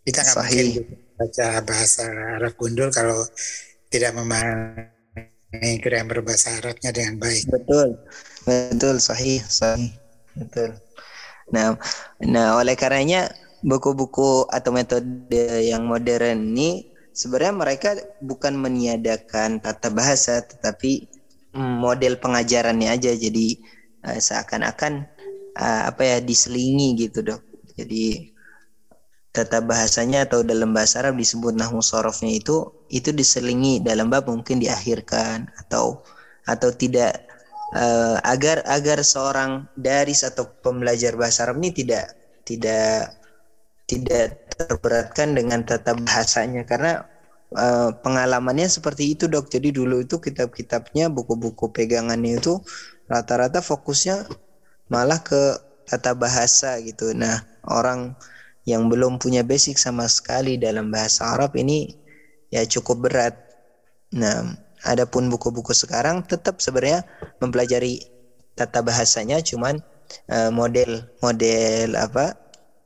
Kita 0.02 0.24
nggak 0.24 0.36
mungkin 0.40 0.68
baca 1.20 1.46
bahasa 1.62 2.08
Arab 2.40 2.56
gundul 2.56 2.88
kalau 2.88 3.20
tidak 3.92 4.16
memahami 4.16 5.01
grammar 5.80 6.24
bahasa 6.24 6.56
Arabnya 6.56 6.90
dengan 6.92 7.20
baik. 7.20 7.44
Betul, 7.52 8.00
betul, 8.48 8.96
sahih, 8.96 9.44
sahih, 9.44 9.92
betul. 10.32 10.76
Nah, 11.52 11.76
nah 12.24 12.56
oleh 12.56 12.72
karenanya 12.72 13.28
buku-buku 13.62 14.48
atau 14.50 14.70
metode 14.74 15.62
yang 15.62 15.86
modern 15.86 16.50
ini 16.52 16.92
sebenarnya 17.14 17.54
mereka 17.54 17.90
bukan 18.24 18.58
meniadakan 18.58 19.62
tata 19.62 19.92
bahasa 19.92 20.42
tetapi 20.42 21.06
mm, 21.54 21.76
model 21.78 22.18
pengajarannya 22.18 22.90
aja 22.90 23.14
jadi 23.14 23.48
uh, 24.08 24.18
seakan-akan 24.18 25.06
uh, 25.54 25.82
apa 25.92 26.02
ya 26.02 26.16
diselingi 26.18 27.06
gitu 27.06 27.22
dok 27.22 27.42
jadi 27.78 28.32
tata 29.32 29.64
bahasanya 29.64 30.28
atau 30.28 30.44
dalam 30.44 30.76
bahasa 30.76 31.00
Arab 31.00 31.16
disebut 31.16 31.56
nahwu 31.56 31.80
sorofnya 31.80 32.32
itu 32.36 32.68
itu 32.92 33.10
diselingi 33.16 33.80
dalam 33.80 34.12
bab 34.12 34.28
mungkin 34.28 34.60
diakhirkan 34.60 35.48
atau 35.56 36.04
atau 36.44 36.70
tidak 36.76 37.24
uh, 37.72 38.20
agar 38.28 38.60
agar 38.68 39.00
seorang 39.00 39.66
daris 39.74 40.20
atau 40.22 40.44
pembelajar 40.60 41.16
bahasa 41.16 41.48
Arab 41.48 41.64
ini 41.64 41.72
tidak 41.72 42.12
tidak 42.44 43.16
tidak 43.88 44.48
terberatkan 44.56 45.34
dengan 45.36 45.64
tata 45.66 45.92
bahasanya. 45.96 46.64
Karena 46.64 47.04
uh, 47.52 47.90
pengalamannya 48.00 48.68
seperti 48.68 49.16
itu 49.16 49.28
dok. 49.28 49.52
Jadi 49.52 49.74
dulu 49.74 50.00
itu 50.00 50.16
kitab-kitabnya 50.20 51.12
buku-buku 51.12 51.72
pegangannya 51.72 52.40
itu 52.40 52.60
rata-rata 53.10 53.60
fokusnya 53.60 54.28
malah 54.88 55.20
ke 55.20 55.60
tata 55.88 56.16
bahasa 56.16 56.78
gitu. 56.80 57.12
Nah 57.12 57.44
orang 57.68 58.16
yang 58.68 58.86
belum 58.86 59.18
punya 59.18 59.42
basic 59.42 59.78
sama 59.78 60.06
sekali 60.06 60.54
dalam 60.54 60.90
bahasa 60.94 61.34
Arab 61.34 61.58
ini 61.58 61.90
ya 62.52 62.62
cukup 62.62 63.10
berat. 63.10 63.34
Nah, 64.14 64.54
adapun 64.86 65.26
buku-buku 65.32 65.74
sekarang 65.74 66.22
tetap 66.28 66.62
sebenarnya 66.62 67.02
mempelajari 67.42 68.06
tata 68.54 68.84
bahasanya 68.84 69.40
cuman 69.40 69.80
uh, 70.28 70.52
model 70.52 71.08
model 71.24 71.96
apa 71.96 72.36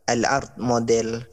al-art 0.07 0.55
model 0.57 1.27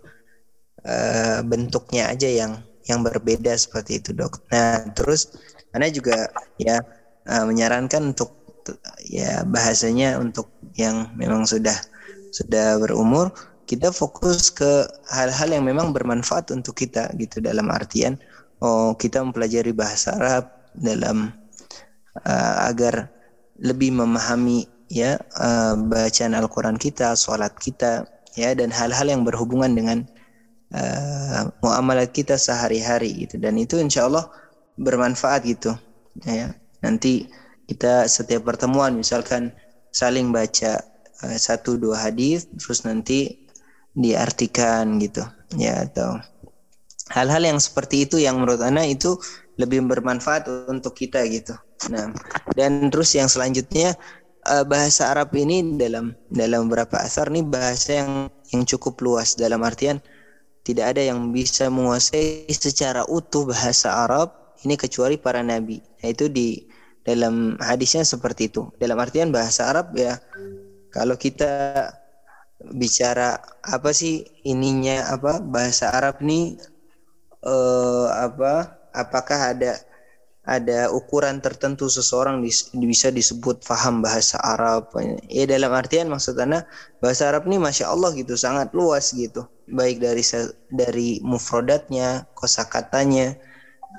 uh, 0.84 1.40
bentuknya 1.46 2.10
aja 2.10 2.28
yang 2.28 2.60
yang 2.84 3.00
berbeda 3.00 3.56
seperti 3.56 4.04
itu, 4.04 4.12
Dok. 4.12 4.44
Nah, 4.52 4.84
terus 4.92 5.32
Anda 5.72 5.88
juga 5.88 6.28
ya 6.60 6.84
uh, 7.30 7.44
menyarankan 7.48 8.12
untuk 8.12 8.44
ya 9.08 9.44
bahasanya 9.48 10.20
untuk 10.20 10.52
yang 10.76 11.12
memang 11.16 11.48
sudah 11.48 11.76
sudah 12.34 12.82
berumur 12.82 13.32
kita 13.64 13.96
fokus 13.96 14.52
ke 14.52 14.88
hal-hal 15.08 15.50
yang 15.56 15.64
memang 15.64 15.96
bermanfaat 15.96 16.52
untuk 16.52 16.76
kita 16.76 17.08
gitu 17.16 17.40
dalam 17.40 17.72
artian 17.72 18.20
oh 18.64 18.96
kita 18.96 19.24
mempelajari 19.24 19.72
bahasa 19.76 20.16
Arab 20.16 20.52
dalam 20.76 21.32
uh, 22.24 22.56
agar 22.68 23.12
lebih 23.62 23.94
memahami 23.94 24.66
ya 24.90 25.20
uh, 25.38 25.78
bacaan 25.78 26.34
Al-Qur'an 26.34 26.80
kita, 26.80 27.14
sholat 27.14 27.54
kita 27.60 28.08
ya 28.34 28.58
dan 28.58 28.74
hal-hal 28.74 29.06
yang 29.06 29.22
berhubungan 29.22 29.78
dengan 29.78 30.06
uh, 30.74 31.50
muamalat 31.62 32.16
kita 32.16 32.40
sehari-hari 32.40 33.28
gitu. 33.28 33.38
Dan 33.38 33.62
itu 33.62 33.78
insya 33.78 34.10
Allah 34.10 34.26
bermanfaat 34.80 35.46
gitu 35.46 35.78
ya. 36.26 36.56
Nanti 36.82 37.30
kita 37.70 38.10
setiap 38.10 38.44
pertemuan 38.50 38.98
misalkan 38.98 39.54
saling 39.94 40.34
baca 40.34 40.82
satu 41.24 41.80
dua 41.80 41.96
hadis 42.10 42.52
terus 42.60 42.84
nanti 42.84 43.43
diartikan 43.94 44.98
gitu 44.98 45.22
ya 45.58 45.86
atau 45.86 46.18
hal-hal 47.14 47.44
yang 47.46 47.60
seperti 47.62 48.10
itu 48.10 48.18
yang 48.18 48.42
menurut 48.42 48.62
Anda 48.66 48.86
itu 48.90 49.18
lebih 49.62 49.86
bermanfaat 49.86 50.50
untuk 50.66 50.98
kita 50.98 51.22
gitu. 51.30 51.54
Nah, 51.94 52.10
dan 52.58 52.90
terus 52.90 53.14
yang 53.14 53.30
selanjutnya 53.30 53.94
eh, 54.50 54.66
bahasa 54.66 55.14
Arab 55.14 55.30
ini 55.38 55.78
dalam 55.78 56.18
dalam 56.34 56.66
beberapa 56.66 56.98
asar 57.06 57.30
nih 57.30 57.46
bahasa 57.46 58.02
yang 58.02 58.12
yang 58.50 58.64
cukup 58.66 58.98
luas 59.06 59.38
dalam 59.38 59.62
artian 59.62 60.02
tidak 60.64 60.96
ada 60.96 61.02
yang 61.04 61.30
bisa 61.30 61.68
menguasai 61.68 62.48
secara 62.50 63.04
utuh 63.06 63.46
bahasa 63.46 63.94
Arab 63.94 64.58
ini 64.64 64.80
kecuali 64.80 65.20
para 65.20 65.44
nabi. 65.44 65.84
Nah, 66.02 66.08
itu 66.10 66.32
di 66.32 66.66
dalam 67.04 67.60
hadisnya 67.60 68.08
seperti 68.08 68.48
itu. 68.48 68.72
Dalam 68.80 68.96
artian 68.98 69.30
bahasa 69.30 69.70
Arab 69.70 69.92
ya 69.94 70.18
kalau 70.90 71.20
kita 71.20 71.92
bicara 72.72 73.44
apa 73.60 73.92
sih 73.92 74.24
ininya 74.48 75.12
apa 75.12 75.44
bahasa 75.44 75.92
Arab 75.92 76.24
nih 76.24 76.56
eh, 77.44 78.08
apa 78.10 78.80
apakah 78.96 79.52
ada 79.52 79.76
ada 80.44 80.92
ukuran 80.92 81.40
tertentu 81.40 81.88
seseorang 81.88 82.44
dis, 82.44 82.68
bisa 82.76 83.08
disebut 83.08 83.64
faham 83.64 84.04
bahasa 84.04 84.36
Arab? 84.44 84.92
Ya 85.32 85.48
dalam 85.48 85.72
artian 85.72 86.12
maksudnya 86.12 86.68
bahasa 87.00 87.32
Arab 87.32 87.48
nih 87.48 87.60
masya 87.64 87.88
Allah 87.88 88.12
gitu 88.12 88.36
sangat 88.36 88.76
luas 88.76 89.16
gitu. 89.16 89.48
Baik 89.72 90.04
dari 90.04 90.24
dari 90.68 91.24
mufrodatnya 91.24 92.28
kosakatanya 92.36 93.40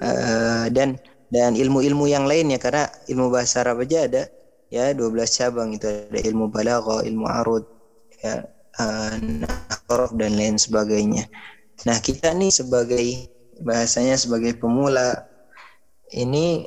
uh, 0.05 0.69
dan 0.69 1.01
dan 1.33 1.57
ilmu-ilmu 1.57 2.05
yang 2.13 2.29
lainnya. 2.29 2.61
Karena 2.61 2.93
ilmu 3.09 3.33
bahasa 3.33 3.65
Arab 3.65 3.81
aja 3.81 4.05
ada 4.05 4.29
ya 4.69 4.93
12 4.93 5.17
cabang 5.33 5.73
itu 5.73 5.89
ada 5.89 6.21
ilmu 6.21 6.53
balaghah 6.53 7.07
ilmu 7.09 7.25
arud 7.25 7.65
ya 8.21 8.45
uh, 8.79 9.15
dan 10.15 10.33
lain 10.35 10.57
sebagainya. 10.59 11.31
Nah 11.87 11.99
kita 11.99 12.33
nih 12.35 12.51
sebagai 12.51 13.31
bahasanya 13.63 14.19
sebagai 14.19 14.59
pemula 14.59 15.27
ini 16.15 16.67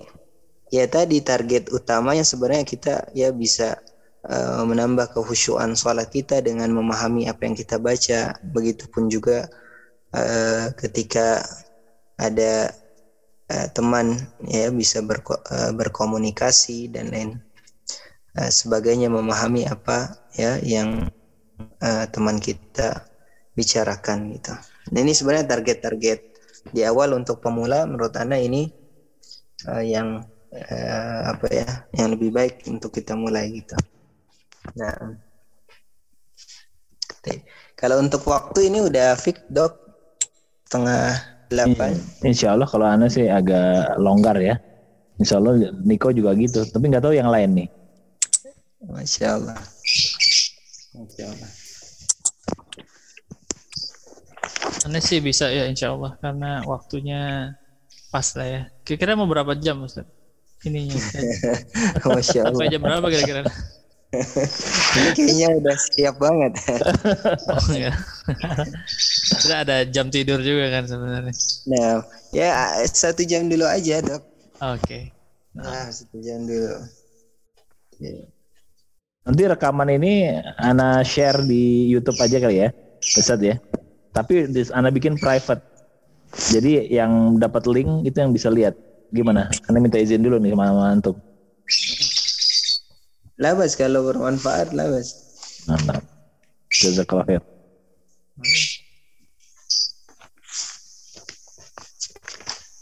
ya 0.72 0.88
tadi 0.88 1.24
target 1.24 1.72
utamanya 1.72 2.24
sebenarnya 2.24 2.66
kita 2.68 2.96
ya 3.16 3.32
bisa 3.32 3.80
uh, 4.28 4.64
menambah 4.64 5.16
kehusuan 5.16 5.76
sholat 5.76 6.12
kita 6.12 6.44
dengan 6.44 6.72
memahami 6.76 7.28
apa 7.32 7.48
yang 7.48 7.56
kita 7.56 7.80
baca. 7.80 8.36
Begitupun 8.44 9.08
juga 9.08 9.48
uh, 10.16 10.72
ketika 10.76 11.44
ada 12.20 12.72
uh, 13.52 13.68
teman 13.72 14.18
ya 14.48 14.72
bisa 14.74 15.00
berko, 15.04 15.40
uh, 15.40 15.72
berkomunikasi 15.76 16.92
dan 16.92 17.12
lain 17.14 17.30
uh, 18.36 18.52
sebagainya 18.52 19.08
memahami 19.08 19.68
apa 19.70 20.18
ya 20.36 20.60
yang 20.62 21.08
uh, 21.60 22.06
teman 22.10 22.38
kita 22.38 23.06
bicarakan 23.58 24.38
gitu. 24.38 24.54
Nah, 24.94 25.00
ini 25.02 25.12
sebenarnya 25.12 25.58
target-target 25.58 26.20
di 26.72 26.82
awal 26.84 27.16
untuk 27.16 27.40
pemula 27.40 27.88
menurut 27.88 28.14
anda 28.20 28.38
ini 28.38 28.70
uh, 29.66 29.84
yang 29.84 30.22
uh, 30.54 31.22
apa 31.32 31.48
ya 31.50 31.70
yang 31.96 32.14
lebih 32.14 32.30
baik 32.30 32.66
untuk 32.70 32.94
kita 32.94 33.18
mulai 33.18 33.50
gitu. 33.52 33.76
Nah, 34.78 35.18
kalau 37.78 38.02
untuk 38.02 38.24
waktu 38.26 38.72
ini 38.72 38.82
udah 38.82 39.14
fix 39.20 39.42
dok 39.52 39.76
tengah 40.68 41.14
delapan. 41.48 41.96
Insya 42.24 42.56
Allah 42.56 42.68
kalau 42.68 42.88
anda 42.88 43.08
sih 43.08 43.28
agak 43.28 44.00
longgar 44.02 44.38
ya. 44.40 44.60
Insya 45.18 45.42
Allah 45.42 45.74
Niko 45.86 46.14
juga 46.14 46.36
gitu. 46.38 46.66
Tapi 46.68 46.84
nggak 46.90 47.04
tahu 47.04 47.16
yang 47.16 47.32
lain 47.32 47.66
nih. 47.66 47.70
Masya 48.86 49.28
Allah. 49.38 49.60
Insya 50.98 51.26
Allah. 51.30 51.52
Aneh 54.88 55.04
sih 55.04 55.20
bisa 55.22 55.52
ya 55.52 55.70
insya 55.70 55.94
Allah 55.94 56.18
karena 56.18 56.66
waktunya 56.66 57.54
pas 58.10 58.28
lah 58.34 58.48
ya. 58.48 58.62
Kira-kira 58.82 59.14
mau 59.14 59.30
berapa 59.30 59.54
jam 59.54 59.84
Ustaz? 59.86 60.10
Ininya. 60.66 60.98
Masya 62.08 62.50
Allah. 62.50 62.58
Sampai 62.58 62.74
jam 62.74 62.82
berapa 62.82 63.08
kira-kira? 63.14 63.42
Ini 64.98 65.10
kayaknya 65.14 65.48
udah 65.60 65.76
siap 65.76 66.16
banget. 66.18 66.52
oh 67.54 67.68
ya. 67.76 67.92
Sudah 69.38 69.68
ada 69.68 69.84
jam 69.86 70.08
tidur 70.08 70.40
juga 70.42 70.72
kan 70.72 70.88
sebenarnya. 70.88 71.36
Nah, 71.68 72.02
ya 72.32 72.50
satu 72.88 73.28
jam 73.28 73.52
dulu 73.52 73.68
aja 73.68 74.00
dok. 74.02 74.24
Oke. 74.64 74.82
Okay. 74.82 75.04
Nah, 75.54 75.92
satu 75.92 76.18
jam 76.24 76.48
dulu. 76.48 76.74
Yeah. 78.00 78.37
Nanti 79.28 79.44
rekaman 79.44 79.92
ini 79.92 80.40
Ana 80.56 81.04
share 81.04 81.44
di 81.44 81.92
YouTube 81.92 82.16
aja 82.16 82.40
kali 82.40 82.64
ya, 82.64 82.72
Ustaz 83.04 83.44
ya. 83.44 83.60
Tapi 84.16 84.48
Ana 84.72 84.88
bikin 84.88 85.20
private. 85.20 85.60
Jadi 86.56 86.88
yang 86.88 87.36
dapat 87.36 87.68
link 87.68 88.08
itu 88.08 88.16
yang 88.24 88.32
bisa 88.32 88.48
lihat. 88.48 88.80
Gimana? 89.12 89.52
Ana 89.68 89.84
minta 89.84 90.00
izin 90.00 90.24
dulu 90.24 90.40
nih 90.40 90.56
sama 90.56 90.96
antum. 90.96 91.16
Labas 93.36 93.76
kalau 93.76 94.08
bermanfaat 94.08 94.72
labas. 94.72 95.12
Mantap. 95.68 96.00
Jazakallah 96.72 97.28
khair. 97.28 97.44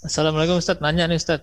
Assalamualaikum 0.05 0.61
Ustaz, 0.61 0.77
nanya 0.77 1.09
nih 1.09 1.17
Ustaz. 1.17 1.41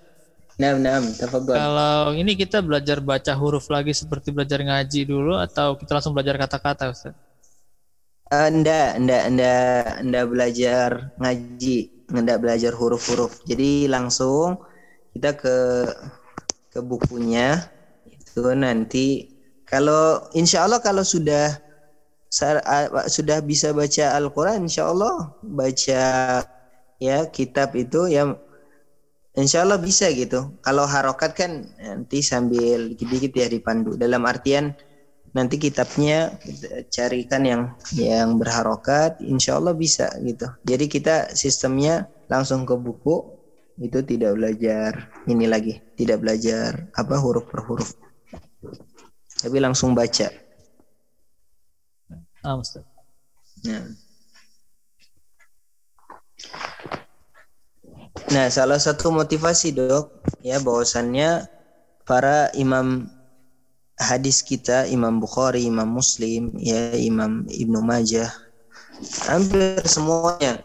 Nah, 0.61 0.77
nah, 0.77 1.01
tafadhol. 1.01 1.57
Kalau 1.57 2.13
ini 2.13 2.37
kita 2.37 2.61
belajar 2.61 3.01
baca 3.01 3.33
huruf 3.33 3.73
lagi 3.73 3.97
seperti 3.97 4.31
belajar 4.31 4.61
ngaji 4.61 5.09
dulu 5.09 5.41
atau 5.41 5.75
kita 5.81 5.97
langsung 5.97 6.13
belajar 6.13 6.37
kata-kata, 6.37 6.93
Ustaz? 6.93 7.17
Uh, 8.33 8.49
enggak, 8.49 8.97
enggak, 8.97 9.25
enggak, 9.29 9.85
enggak 10.01 10.27
belajar 10.29 10.89
ngaji, 11.21 11.79
enggak 12.13 12.39
belajar 12.41 12.73
huruf-huruf. 12.73 13.45
Jadi 13.45 13.89
langsung 13.89 14.61
kita 15.13 15.37
ke 15.37 15.57
ke 16.73 16.81
bukunya 16.81 17.61
itu 18.09 18.49
nanti 18.57 19.29
kalau 19.69 20.25
insya 20.33 20.65
Allah 20.65 20.81
kalau 20.81 21.05
sudah 21.05 21.61
sudah 23.13 23.45
bisa 23.45 23.77
baca 23.77 24.17
Al-Quran, 24.17 24.65
insya 24.65 24.89
Allah 24.89 25.37
baca 25.45 26.05
ya 26.97 27.19
kitab 27.29 27.77
itu 27.77 28.09
ya 28.09 28.33
insya 29.37 29.65
Allah 29.65 29.81
bisa 29.81 30.09
gitu. 30.13 30.57
Kalau 30.61 30.85
harokat 30.85 31.33
kan 31.33 31.65
nanti 31.81 32.21
sambil 32.21 32.93
dikit-dikit 32.93 33.33
ya 33.33 33.47
dipandu. 33.49 33.97
Dalam 33.97 34.23
artian 34.29 34.77
nanti 35.33 35.57
kitabnya 35.57 36.37
kita 36.45 36.85
carikan 36.93 37.43
yang 37.49 37.63
yang 37.97 38.37
berharokat, 38.37 39.17
insya 39.25 39.57
Allah 39.57 39.73
bisa 39.73 40.13
gitu. 40.21 40.45
Jadi 40.65 40.85
kita 40.89 41.33
sistemnya 41.33 42.05
langsung 42.29 42.69
ke 42.69 42.77
buku 42.77 43.41
itu 43.81 44.05
tidak 44.05 44.37
belajar 44.37 45.09
ini 45.25 45.49
lagi, 45.49 45.81
tidak 45.97 46.21
belajar 46.21 46.93
apa 46.93 47.17
huruf 47.17 47.49
per 47.49 47.65
huruf, 47.65 47.97
tapi 49.41 49.57
langsung 49.59 49.97
baca. 49.97 50.29
Ah, 52.45 52.59
Ustaz. 52.59 52.85
Nah. 53.65 53.87
Nah, 58.33 58.49
salah 58.49 58.81
satu 58.81 59.13
motivasi 59.13 59.77
dok, 59.77 60.09
ya 60.41 60.57
bahwasannya 60.57 61.45
para 62.09 62.49
imam 62.57 63.05
hadis 64.01 64.41
kita, 64.41 64.89
Imam 64.89 65.21
Bukhari, 65.21 65.69
Imam 65.69 65.87
Muslim, 65.87 66.49
ya 66.57 66.97
Imam 66.97 67.45
Ibnu 67.45 67.85
Majah, 67.85 68.33
hampir 69.29 69.85
semuanya, 69.85 70.65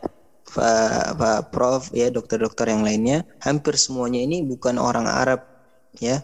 Pak, 0.55 1.19
Pak 1.19 1.39
Prof, 1.51 1.91
ya 1.91 2.07
dokter-dokter 2.07 2.71
yang 2.71 2.87
lainnya, 2.87 3.27
hampir 3.43 3.75
semuanya 3.75 4.23
ini 4.23 4.47
bukan 4.47 4.79
orang 4.79 5.03
Arab, 5.03 5.43
ya, 5.99 6.23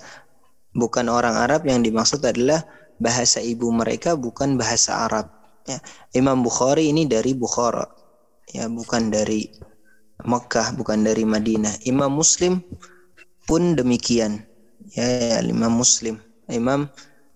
bukan 0.72 1.12
orang 1.12 1.36
Arab 1.38 1.68
yang 1.68 1.84
dimaksud 1.84 2.24
adalah 2.24 2.64
bahasa 3.04 3.44
ibu 3.44 3.68
mereka 3.68 4.16
bukan 4.16 4.56
bahasa 4.56 5.06
Arab. 5.06 5.28
Ya. 5.68 5.84
Imam 6.16 6.40
Bukhari 6.40 6.88
ini 6.88 7.04
dari 7.04 7.36
Bukhara, 7.36 7.84
ya 8.48 8.72
bukan 8.72 9.12
dari 9.12 9.52
Mekah, 10.24 10.76
bukan 10.76 11.04
dari 11.04 11.24
Madinah. 11.28 11.84
Imam 11.88 12.12
Muslim 12.16 12.64
pun 13.48 13.76
demikian. 13.76 14.44
Ya, 14.94 15.06
ya 15.06 15.38
Imam 15.44 15.74
Muslim, 15.74 16.22
Imam 16.52 16.88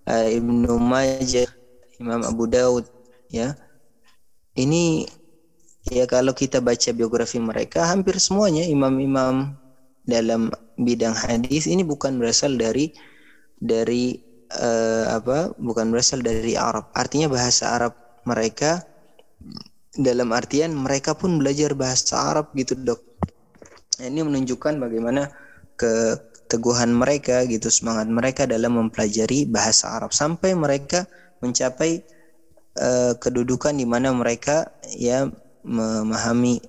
uh, 0.05 0.27
Ibnu 0.27 0.77
Majah, 0.77 1.49
Imam 1.97 2.21
Abu 2.23 2.45
Daud, 2.47 2.85
ya. 3.31 3.57
Ini 4.57 5.05
ya 5.93 6.09
kalau 6.09 6.33
kita 6.33 6.59
baca 6.59 6.89
biografi 6.91 7.37
mereka 7.37 7.85
hampir 7.85 8.17
semuanya 8.17 8.65
imam-imam 8.65 9.53
dalam 10.07 10.49
bidang 10.79 11.13
hadis 11.13 11.69
ini 11.69 11.85
bukan 11.85 12.17
berasal 12.17 12.57
dari 12.57 12.95
dari 13.59 14.17
uh, 14.53 15.13
apa? 15.13 15.53
Bukan 15.57 15.91
berasal 15.91 16.23
dari 16.23 16.55
Arab. 16.57 16.89
Artinya 16.95 17.27
bahasa 17.27 17.73
Arab 17.75 17.93
mereka 18.23 18.83
dalam 19.97 20.29
artian 20.31 20.73
mereka 20.73 21.17
pun 21.17 21.41
belajar 21.41 21.73
bahasa 21.73 22.15
Arab 22.17 22.53
gitu 22.53 22.77
dok. 22.77 23.01
Ini 23.97 24.21
menunjukkan 24.21 24.77
bagaimana 24.77 25.33
keteguhan 25.77 26.93
mereka 26.93 27.45
gitu 27.49 27.69
semangat 27.73 28.07
mereka 28.09 28.45
dalam 28.45 28.77
mempelajari 28.77 29.49
bahasa 29.49 29.97
Arab 29.97 30.13
sampai 30.13 30.53
mereka 30.53 31.09
mencapai 31.41 32.01
uh, 32.77 33.13
kedudukan 33.17 33.73
di 33.77 33.85
mana 33.85 34.13
mereka 34.13 34.69
ya 34.93 35.29
memahami 35.65 36.61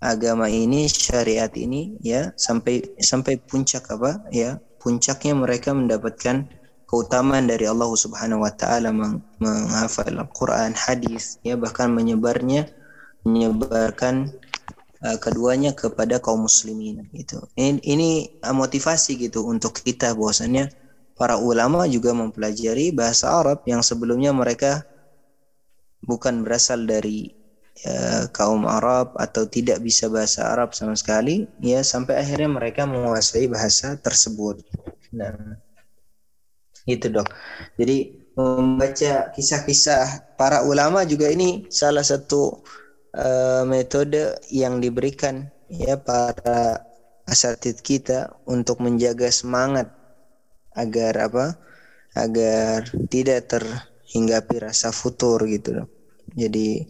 agama 0.00 0.48
ini 0.52 0.88
syariat 0.88 1.48
ini 1.56 1.96
ya 2.04 2.32
sampai 2.36 3.00
sampai 3.00 3.40
puncak 3.40 3.88
apa 3.88 4.28
ya 4.28 4.60
puncaknya 4.76 5.32
mereka 5.32 5.72
mendapatkan 5.72 6.44
keutamaan 6.86 7.50
dari 7.50 7.66
Allah 7.66 7.90
Subhanahu 7.90 8.46
wa 8.46 8.52
taala 8.54 8.94
meng- 8.94 9.22
menghafal 9.42 10.06
Al-Qur'an, 10.06 10.72
hadis, 10.72 11.42
ya 11.42 11.58
bahkan 11.58 11.90
menyebarnya 11.90 12.70
menyebarkan 13.26 14.30
uh, 15.02 15.18
keduanya 15.18 15.74
kepada 15.74 16.22
kaum 16.22 16.46
muslimin 16.46 17.10
gitu. 17.10 17.42
Ini, 17.58 17.82
ini 17.82 18.10
uh, 18.46 18.54
motivasi 18.54 19.18
gitu 19.18 19.42
untuk 19.42 19.82
kita 19.82 20.14
bahwasannya 20.14 20.70
para 21.18 21.42
ulama 21.42 21.90
juga 21.90 22.14
mempelajari 22.14 22.94
bahasa 22.94 23.34
Arab 23.34 23.66
yang 23.66 23.82
sebelumnya 23.82 24.30
mereka 24.30 24.86
bukan 26.06 26.46
berasal 26.46 26.86
dari 26.86 27.34
ya, 27.82 28.30
kaum 28.30 28.62
Arab 28.68 29.10
atau 29.18 29.42
tidak 29.50 29.82
bisa 29.82 30.06
bahasa 30.06 30.46
Arab 30.54 30.70
sama 30.70 30.94
sekali 30.94 31.50
ya 31.58 31.82
sampai 31.82 32.22
akhirnya 32.22 32.46
mereka 32.46 32.86
menguasai 32.86 33.50
bahasa 33.50 33.98
tersebut. 33.98 34.62
Nah, 35.10 35.34
itu 36.86 37.10
dok. 37.10 37.26
Jadi 37.76 38.26
membaca 38.38 39.32
kisah-kisah 39.34 40.36
para 40.38 40.62
ulama 40.62 41.02
juga 41.02 41.28
ini 41.28 41.66
salah 41.68 42.06
satu 42.06 42.62
uh, 43.16 43.66
metode 43.66 44.38
yang 44.54 44.78
diberikan 44.78 45.50
ya 45.66 45.98
para 45.98 46.86
asatid 47.26 47.82
kita 47.82 48.30
untuk 48.46 48.78
menjaga 48.78 49.28
semangat 49.28 49.90
agar 50.78 51.26
apa? 51.26 51.46
Agar 52.16 52.88
tidak 53.12 53.52
terhinggapi 53.52 54.62
rasa 54.62 54.88
futur 54.94 55.42
gitu 55.44 55.82
dok. 55.82 55.90
Jadi 56.32 56.86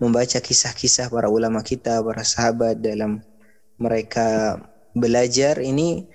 membaca 0.00 0.38
kisah-kisah 0.42 1.12
para 1.12 1.28
ulama 1.30 1.62
kita, 1.62 2.02
para 2.02 2.24
sahabat 2.26 2.82
dalam 2.82 3.22
mereka 3.78 4.58
belajar 4.92 5.58
ini 5.62 6.06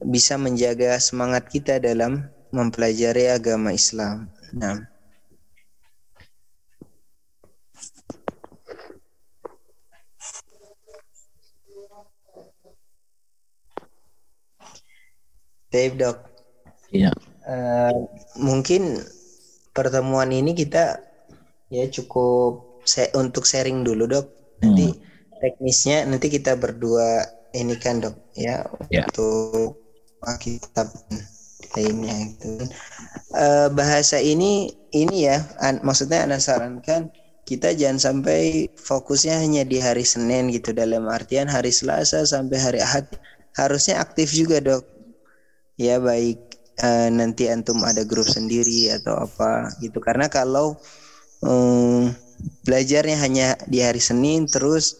bisa 0.00 0.40
menjaga 0.40 0.96
semangat 0.96 1.48
kita 1.52 1.76
dalam 1.76 2.28
mempelajari 2.56 3.24
agama 3.30 3.70
Islam. 3.74 4.28
Nah. 4.52 4.76
Baik 15.70 15.92
dok. 16.02 16.16
Iya. 16.90 17.10
Eh, 17.46 17.94
mungkin 18.42 18.98
pertemuan 19.70 20.30
ini 20.34 20.52
kita 20.52 20.98
ya 21.70 21.86
cukup 21.86 22.82
se- 22.82 23.14
untuk 23.14 23.46
sharing 23.46 23.86
dulu 23.86 24.04
dok. 24.10 24.26
Nanti 24.60 24.90
teknisnya 25.40 26.04
nanti 26.10 26.26
kita 26.28 26.58
berdua 26.58 27.24
ini 27.56 27.74
kan 27.78 28.02
dok 28.02 28.16
ya 28.36 28.66
Ya. 28.92 29.06
untuk 29.08 29.78
kitab 30.42 30.90
lainnya 31.76 32.14
itu. 32.30 32.52
Eh, 33.34 33.68
bahasa 33.78 34.18
ini 34.22 34.70
ini 34.94 35.16
ya 35.28 35.38
an- 35.62 35.82
maksudnya 35.86 36.26
anda 36.26 36.38
sarankan 36.42 37.10
kita 37.48 37.74
jangan 37.80 37.98
sampai 38.00 38.68
fokusnya 38.78 39.34
hanya 39.42 39.62
di 39.66 39.78
hari 39.82 40.04
Senin 40.06 40.50
gitu. 40.54 40.70
Dalam 40.74 41.06
artian 41.10 41.48
hari 41.50 41.70
Selasa 41.74 42.22
sampai 42.26 42.58
hari 42.60 42.80
Ahad 42.82 43.06
harusnya 43.58 44.02
aktif 44.04 44.28
juga 44.34 44.58
dok. 44.62 44.84
Ya 45.80 45.96
baik 46.02 46.38
eh, 46.84 47.08
nanti 47.12 47.48
antum 47.48 47.80
ada 47.86 48.02
grup 48.04 48.28
sendiri 48.28 48.92
atau 48.92 49.14
apa 49.26 49.72
gitu. 49.82 49.98
Karena 50.02 50.26
kalau 50.28 50.76
em, 51.44 52.12
belajarnya 52.66 53.16
hanya 53.24 53.46
di 53.68 53.78
hari 53.84 54.00
Senin 54.02 54.46
terus 54.50 54.96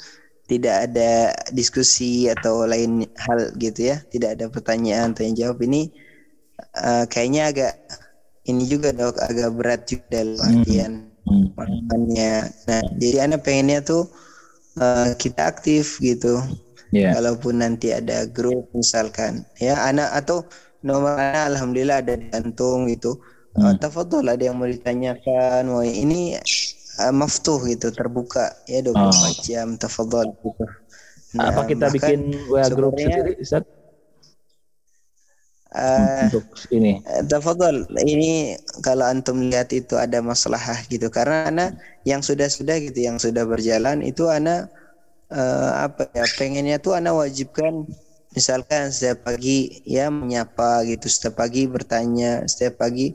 tidak 0.50 0.90
ada 0.90 1.32
diskusi 1.54 2.26
atau 2.28 2.66
lain 2.68 3.06
hal 3.16 3.54
gitu 3.56 3.80
ya 3.94 3.96
tidak 4.12 4.36
ada 4.38 4.46
pertanyaan 4.52 5.14
tanya 5.16 5.32
jawab 5.48 5.58
ini 5.64 5.88
eh, 6.76 7.04
kayaknya 7.12 7.42
agak 7.50 7.72
ini 8.46 8.64
juga 8.66 8.88
dok 8.92 9.16
agak 9.20 9.50
berat 9.56 9.80
juga 9.86 10.06
dalam 10.10 10.38
artian 10.40 10.92
Hmm. 11.20 11.46
nah 12.66 12.82
jadi 12.98 13.28
anak 13.28 13.40
pengennya 13.46 13.78
tuh 13.84 14.08
eh, 14.80 15.12
kita 15.18 15.42
aktif 15.52 16.00
gitu 16.02 16.40
Ya. 16.90 17.14
kalaupun 17.14 17.62
nanti 17.62 17.94
ada 17.94 18.26
grup 18.26 18.66
misalkan 18.74 19.46
ya 19.62 19.78
anak 19.78 20.10
atau 20.10 20.42
nomor 20.82 21.14
anak 21.14 21.54
alhamdulillah 21.54 22.02
ada 22.02 22.18
di 22.18 22.26
kantung 22.34 22.90
gitu 22.90 23.20
Hmm. 23.54 23.74
hmm. 23.74 23.76
tafadhol 23.78 24.26
ada 24.26 24.42
yang 24.42 24.58
mau 24.58 24.66
ditanyakan 24.66 25.62
mau 25.70 25.82
ini 25.82 26.34
uh, 27.02 27.14
maftuh 27.14 27.62
gitu 27.66 27.90
terbuka 27.94 28.54
ya 28.66 28.82
24 28.82 28.94
Oh. 28.98 29.30
jam 29.46 29.68
tafadhol 29.78 30.26
gitu 30.34 30.66
Apa 31.38 31.62
kita 31.66 31.86
bahkan, 31.86 31.94
bikin 31.94 32.20
WA 32.50 32.66
group 32.74 32.94
sebenarnya, 32.98 33.22
sendiri, 33.22 33.32
Ustaz? 33.38 33.62
Uh, 35.74 36.26
Untuk 36.26 36.44
ini. 36.74 37.02
Eh, 37.06 37.22
Tafadhol, 37.26 37.86
ini 38.02 38.56
kalau 38.84 39.04
antum 39.08 39.38
lihat 39.50 39.70
itu 39.74 39.94
ada 39.98 40.18
masalah 40.22 40.60
gitu. 40.92 41.08
Karena 41.12 41.48
anak 41.50 41.70
yang 42.06 42.20
sudah-sudah 42.24 42.76
gitu 42.86 42.98
yang 43.08 43.18
sudah 43.20 43.44
berjalan 43.46 44.02
itu 44.04 44.26
anak 44.30 44.70
eh, 45.32 45.72
apa 45.86 46.10
ya 46.16 46.26
pengennya 46.38 46.76
tuh 46.82 46.94
anak 46.98 47.14
wajibkan 47.16 47.86
misalkan 48.36 48.94
setiap 48.94 49.26
pagi 49.26 49.82
ya 49.86 50.06
menyapa 50.12 50.86
gitu 50.86 51.06
setiap 51.10 51.42
pagi 51.42 51.66
bertanya 51.70 52.46
setiap 52.46 52.82
pagi. 52.82 53.14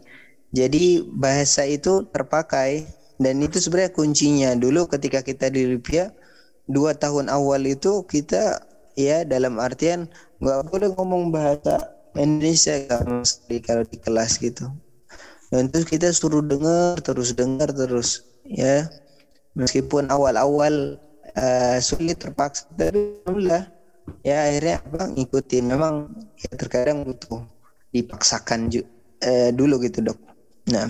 Jadi 0.56 1.04
bahasa 1.12 1.68
itu 1.68 2.08
terpakai 2.16 2.88
dan 3.20 3.36
itu 3.44 3.58
sebenarnya 3.60 3.92
kuncinya. 3.96 4.50
Dulu 4.56 4.88
ketika 4.92 5.20
kita 5.24 5.52
di 5.52 5.68
Libya 5.78 6.12
dua 6.70 6.98
tahun 6.98 7.30
awal 7.30 7.64
itu 7.70 8.04
kita 8.08 8.64
ya 8.98 9.24
dalam 9.28 9.60
artian 9.62 10.08
nggak 10.42 10.60
boleh 10.72 10.90
ngomong 10.96 11.30
bahasa 11.36 11.95
Indonesia 12.16 12.76
sama 12.88 13.24
sekali 13.28 13.58
kalau 13.62 13.84
di 13.86 13.98
kelas 14.00 14.40
gitu. 14.40 14.72
Dan 15.52 15.70
terus 15.70 15.86
kita 15.88 16.10
suruh 16.12 16.42
dengar 16.42 17.00
terus 17.00 17.36
dengar 17.36 17.70
terus 17.72 18.26
ya. 18.48 18.90
Meskipun 19.56 20.12
awal-awal 20.12 21.00
uh, 21.40 21.78
sulit 21.80 22.20
terpaksa 22.20 22.68
tapi 22.76 23.24
alhamdulillah 23.24 23.72
ya 24.28 24.52
akhirnya 24.52 24.76
abang 24.84 25.16
ngikutin. 25.16 25.64
Memang 25.64 25.96
ya 26.36 26.52
terkadang 26.60 27.08
butuh 27.08 27.46
dipaksakan 27.96 28.68
ju, 28.68 28.84
uh, 29.24 29.50
dulu 29.56 29.80
gitu 29.84 30.04
dok. 30.04 30.20
Nah, 30.66 30.90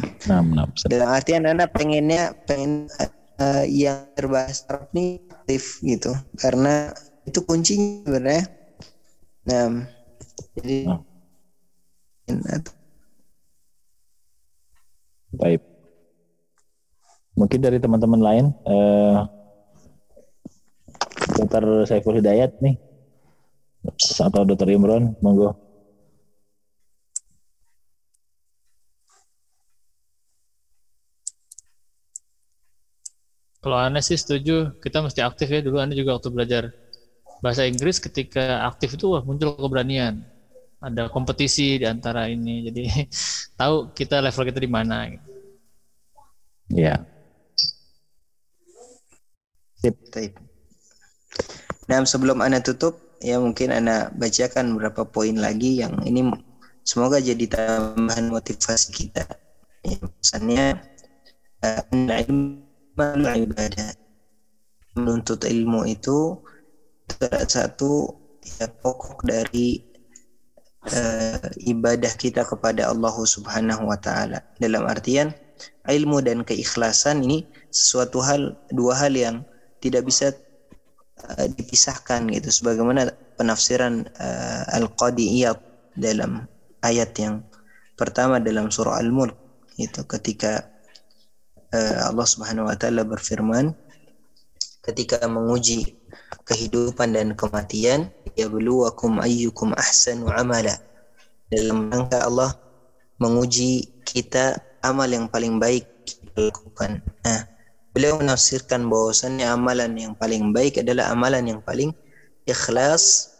dalam 0.87 1.09
artian 1.11 1.43
anak 1.43 1.75
pengennya 1.75 2.31
pengen 2.47 2.87
uh, 3.37 3.65
yang 3.67 4.07
berbahasa 4.15 4.65
Arab 4.71 4.87
ini 4.95 5.19
aktif 5.29 5.83
gitu. 5.83 6.15
Karena 6.39 6.95
itu 7.27 7.43
kuncinya 7.43 8.07
sebenarnya. 8.07 8.45
Nah 9.45 9.85
jadi 10.55 10.77
nah. 10.89 11.03
Baik. 15.35 15.61
Mungkin 17.35 17.59
dari 17.59 17.77
teman-teman 17.83 18.21
lain, 18.23 18.45
eh, 18.63 19.19
Dokter 21.35 21.63
Saiful 21.83 22.15
Hidayat 22.23 22.55
nih, 22.63 22.79
atau 24.25 24.41
Dokter 24.47 24.71
Imron, 24.71 25.13
monggo. 25.19 25.51
Kalau 33.59 33.77
Anda 33.81 33.97
sih 33.97 34.13
setuju, 34.13 34.77
kita 34.77 35.01
mesti 35.01 35.25
aktif 35.25 35.49
ya. 35.49 35.59
Dulu 35.65 35.81
Anda 35.81 35.97
juga 35.97 36.13
waktu 36.15 36.29
belajar 36.29 36.63
bahasa 37.41 37.65
Inggris 37.65 37.97
ketika 37.97 38.61
aktif 38.69 38.93
itu 38.93 39.09
wah, 39.09 39.25
muncul 39.25 39.57
keberanian. 39.57 40.21
Ada 40.81 41.07
kompetisi 41.09 41.79
di 41.79 41.85
antara 41.87 42.27
ini. 42.27 42.67
Jadi 42.69 42.83
tahu 43.59 43.95
kita 43.95 44.19
level 44.19 44.43
kita 44.47 44.59
di 44.59 44.71
mana. 44.71 45.07
Gitu. 45.09 45.29
Ya. 46.73 47.05
Sip. 49.79 49.95
Nah, 51.85 52.01
sebelum 52.01 52.41
Anda 52.41 52.65
tutup, 52.65 52.97
ya 53.21 53.37
mungkin 53.37 53.69
Anda 53.69 54.09
bacakan 54.17 54.73
beberapa 54.73 55.05
poin 55.05 55.37
lagi 55.37 55.77
yang 55.77 56.01
ini 56.01 56.25
semoga 56.81 57.21
jadi 57.21 57.45
tambahan 57.45 58.33
motivasi 58.33 58.89
kita. 58.89 59.25
Ya, 59.85 60.01
pesannya 60.01 60.65
uh, 61.61 63.37
ibadah. 63.37 63.91
Menuntut 64.95 65.43
ilmu 65.45 65.85
itu 65.85 66.39
salah 67.05 67.45
satu 67.45 68.15
ya, 68.57 68.65
pokok 68.65 69.27
dari 69.27 69.94
uh, 70.91 71.47
ibadah 71.65 72.13
kita 72.13 72.45
kepada 72.45 72.89
Allah 72.91 73.15
Subhanahu 73.15 73.89
wa 73.89 73.97
taala. 73.97 74.43
Dalam 74.61 74.85
artian 74.85 75.33
ilmu 75.87 76.21
dan 76.21 76.41
keikhlasan 76.43 77.23
ini 77.25 77.45
sesuatu 77.69 78.21
hal 78.21 78.57
dua 78.73 78.97
hal 78.97 79.13
yang 79.13 79.35
tidak 79.81 80.05
bisa 80.07 80.33
uh, 81.25 81.47
dipisahkan 81.49 82.29
gitu 82.33 82.49
sebagaimana 82.49 83.13
penafsiran 83.37 84.09
uh, 84.17 84.63
Al-Qadiyat 84.75 85.57
dalam 85.95 86.45
ayat 86.83 87.15
yang 87.17 87.45
pertama 87.95 88.41
dalam 88.41 88.69
surah 88.69 88.99
Al-Mulk 88.99 89.35
itu 89.79 90.03
ketika 90.07 90.65
uh, 91.71 92.11
Allah 92.11 92.27
Subhanahu 92.27 92.67
wa 92.67 92.75
taala 92.75 93.03
berfirman 93.03 93.75
ketika 94.85 95.23
menguji 95.25 95.97
kehidupan 96.45 97.17
dan 97.17 97.33
kematian 97.33 98.13
yabluwakum 98.35 99.19
ayyukum 99.23 99.71
ahsanu 99.75 100.27
amala 100.31 100.75
dalam 101.49 101.89
rangka 101.91 102.23
Allah 102.23 102.55
menguji 103.19 104.03
kita 104.03 104.59
amal 104.83 105.07
yang 105.07 105.25
paling 105.31 105.57
baik 105.57 105.87
kita 106.05 106.51
lakukan. 106.51 107.01
Nah, 107.25 107.47
beliau 107.95 108.19
menafsirkan 108.19 108.85
bahwasannya 108.91 109.47
amalan 109.47 109.95
yang 109.95 110.13
paling 110.13 110.51
baik 110.51 110.83
adalah 110.83 111.09
amalan 111.15 111.47
yang 111.47 111.61
paling 111.63 111.95
ikhlas, 112.45 113.33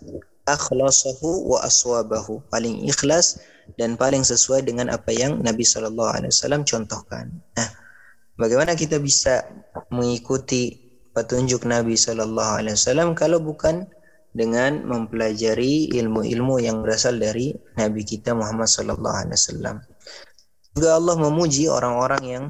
akhlasahu 0.48 1.52
wa 1.52 1.62
aswabahu, 1.62 2.42
paling 2.50 2.88
ikhlas 2.88 3.38
dan 3.78 3.98
paling 3.98 4.22
sesuai 4.22 4.66
dengan 4.66 4.94
apa 4.94 5.10
yang 5.14 5.42
Nabi 5.42 5.66
Shallallahu 5.66 6.12
Alaihi 6.22 6.32
Wasallam 6.34 6.62
contohkan. 6.64 7.30
Nah, 7.58 7.70
bagaimana 8.38 8.78
kita 8.78 9.02
bisa 9.02 9.46
mengikuti 9.90 10.86
petunjuk 11.14 11.66
Nabi 11.66 11.98
Shallallahu 11.98 12.62
Alaihi 12.62 12.76
Wasallam 12.78 13.18
kalau 13.18 13.42
bukan 13.42 13.90
dengan 14.36 14.84
mempelajari 14.84 15.96
ilmu-ilmu 15.96 16.60
yang 16.60 16.84
berasal 16.84 17.16
dari 17.16 17.56
Nabi 17.80 18.04
kita 18.04 18.36
Muhammad 18.36 18.68
Sallallahu 18.68 19.16
Alaihi 19.24 19.40
Wasallam. 19.40 19.76
Juga 20.76 21.00
Allah 21.00 21.16
memuji 21.16 21.72
orang-orang 21.72 22.24
yang 22.28 22.46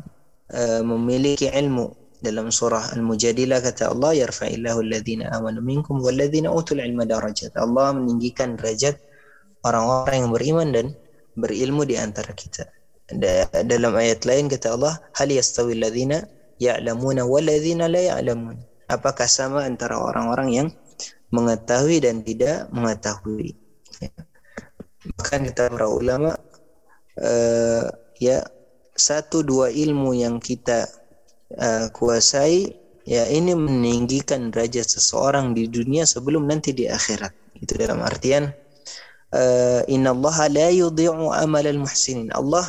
uh, 0.49 0.81
memiliki 0.81 1.45
ilmu 1.45 1.93
dalam 2.25 2.49
surah 2.49 2.97
Al-Mujadilah 2.97 3.61
kata 3.61 3.93
Allah 3.93 4.17
yarfa'illahu 4.25 4.81
alladhina 4.81 5.29
amanu 5.29 5.61
minkum 5.61 6.01
walladhina 6.01 6.49
utul 6.49 6.81
ilma 6.81 7.05
darajat. 7.05 7.53
Allah 7.53 7.93
meninggikan 7.93 8.57
derajat 8.57 8.97
orang-orang 9.61 10.25
yang 10.25 10.31
beriman 10.33 10.67
dan 10.73 10.85
berilmu 11.37 11.85
di 11.85 12.01
antara 12.01 12.33
kita. 12.33 12.65
Dalam 13.61 13.93
ayat 13.93 14.25
lain 14.25 14.49
kata 14.49 14.73
Allah 14.73 14.97
hal 15.13 15.29
yastawi 15.29 15.77
alladhina 15.77 16.25
ya'lamuna 16.57 17.29
walladhina 17.29 17.85
la 17.85 18.01
ya'lamun. 18.09 18.57
Apakah 18.89 19.29
sama 19.29 19.69
antara 19.69 20.01
orang-orang 20.01 20.49
yang 20.49 20.67
mengetahui 21.35 21.99
dan 21.99 22.23
tidak 22.23 22.71
mengetahui? 22.71 23.51
Ya. 23.99 24.11
Bahkan 25.19 25.51
kata 25.51 25.69
para 25.69 25.87
ulama 25.91 26.39
uh, 27.19 27.85
ya 28.17 28.41
satu 28.95 29.43
dua 29.43 29.69
ilmu 29.69 30.15
yang 30.15 30.39
kita 30.39 30.87
uh, 31.59 31.91
kuasai 31.91 32.71
ya 33.05 33.27
ini 33.29 33.53
meninggikan 33.53 34.49
derajat 34.49 34.87
seseorang 34.87 35.53
di 35.53 35.69
dunia 35.69 36.07
sebelum 36.07 36.47
nanti 36.49 36.73
di 36.73 36.89
akhirat 36.89 37.31
itu 37.59 37.77
dalam 37.77 38.01
artian 38.01 38.49
uh, 39.35 39.81
innallaha 39.85 40.49
la 40.49 40.73
yudhi'u 40.73 41.29
amal 41.29 41.63
al-muhsinin 41.63 42.33
Allah 42.33 42.65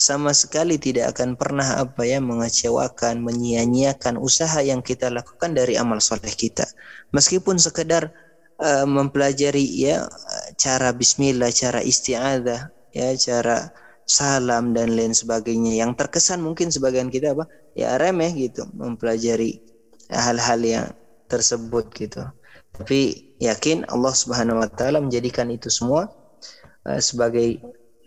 sama 0.00 0.32
sekali 0.32 0.80
tidak 0.80 1.12
akan 1.12 1.36
pernah 1.36 1.76
apa 1.76 2.08
ya 2.08 2.24
mengecewakan, 2.24 3.20
menyia-nyiakan 3.20 4.16
usaha 4.16 4.64
yang 4.64 4.80
kita 4.80 5.12
lakukan 5.12 5.52
dari 5.52 5.76
amal 5.76 6.00
soleh 6.00 6.32
kita. 6.32 6.64
Meskipun 7.12 7.60
sekedar 7.60 8.08
uh, 8.56 8.88
mempelajari 8.88 9.60
ya 9.60 10.08
cara 10.56 10.96
bismillah, 10.96 11.52
cara 11.52 11.84
isti'adzah, 11.84 12.72
ya 12.96 13.12
cara 13.20 13.68
salam 14.10 14.74
dan 14.74 14.96
lain 14.96 15.14
sebagainya 15.14 15.84
yang 15.84 15.94
terkesan 15.94 16.42
mungkin 16.42 16.72
sebagian 16.74 17.12
kita 17.14 17.30
apa 17.30 17.46
ya 17.78 17.94
remeh 17.94 18.34
gitu 18.34 18.66
mempelajari 18.74 19.62
hal-hal 20.10 20.58
yang 20.66 20.86
tersebut 21.30 21.86
gitu 21.94 22.26
tapi 22.74 23.30
yakin 23.38 23.86
Allah 23.86 24.10
Subhanahu 24.10 24.58
wa 24.58 24.66
taala 24.66 24.98
menjadikan 24.98 25.46
itu 25.54 25.70
semua 25.70 26.10
uh, 26.90 26.98
sebagai 26.98 27.62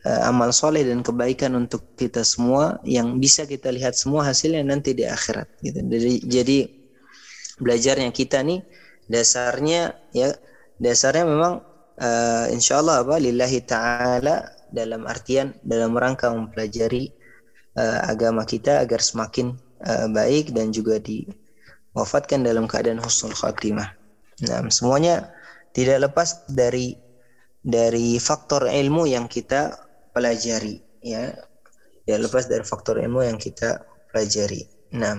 uh, 0.06 0.30
amal 0.30 0.52
soleh 0.52 0.84
dan 0.84 1.02
kebaikan 1.02 1.56
untuk 1.56 1.96
kita 1.96 2.22
semua 2.24 2.80
yang 2.84 3.18
bisa 3.20 3.48
kita 3.48 3.72
lihat 3.72 3.96
semua 3.96 4.28
hasilnya 4.28 4.64
nanti 4.64 4.96
di 4.96 5.08
akhirat 5.08 5.48
gitu 5.64 5.80
jadi 5.84 6.12
jadi 6.28 6.58
belajarnya 7.60 8.10
kita 8.12 8.44
nih 8.44 8.62
dasarnya 9.08 9.96
ya 10.16 10.32
dasarnya 10.80 11.26
memang 11.28 11.54
uh, 12.00 12.46
insyaallah 12.50 13.08
apa 13.08 13.16
lillahi 13.20 13.60
taala 13.64 14.48
dalam 14.74 15.06
artian 15.06 15.54
dalam 15.62 15.94
rangka 15.94 16.34
mempelajari 16.34 17.14
uh, 17.78 18.10
agama 18.10 18.44
kita 18.44 18.82
agar 18.82 19.00
semakin 19.00 19.54
uh, 19.86 20.08
baik 20.10 20.54
dan 20.56 20.74
juga 20.74 20.98
diwafatkan 20.98 22.42
dalam 22.42 22.66
keadaan 22.66 22.98
husnul 22.98 23.38
khatimah. 23.38 23.94
Nah, 24.50 24.66
semuanya 24.74 25.30
tidak 25.78 26.10
lepas 26.10 26.50
dari 26.50 26.98
dari 27.64 28.20
faktor 28.20 28.68
ilmu 28.68 29.08
yang 29.08 29.30
kita 29.30 29.72
pelajari 30.14 30.80
ya. 31.04 31.34
Tidak 32.04 32.20
lepas 32.20 32.48
dari 32.52 32.64
faktor 32.68 33.00
ilmu 33.00 33.24
yang 33.24 33.40
kita 33.40 33.80
pelajari. 34.12 34.68
Nah, 34.94 35.18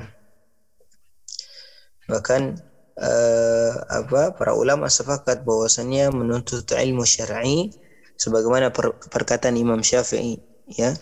bahkan 2.07 2.55
uh, 3.01 3.72
apa 3.88 4.36
para 4.36 4.53
ulama 4.55 4.86
sepakat 4.92 5.42
bahwasannya 5.42 6.12
menuntut 6.12 6.68
ilmu 6.68 7.03
syar'i 7.09 7.72
sebagaimana 8.20 8.70
per, 8.70 8.95
perkataan 9.11 9.57
Imam 9.59 9.80
Syafi'i 9.80 10.38
ya 10.70 10.95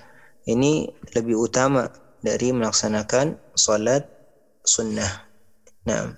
ini 0.49 0.89
lebih 1.15 1.39
utama 1.39 1.91
dari 2.23 2.55
melaksanakan 2.55 3.39
salat 3.59 4.07
sunnah. 4.63 5.27
Nah, 5.87 6.15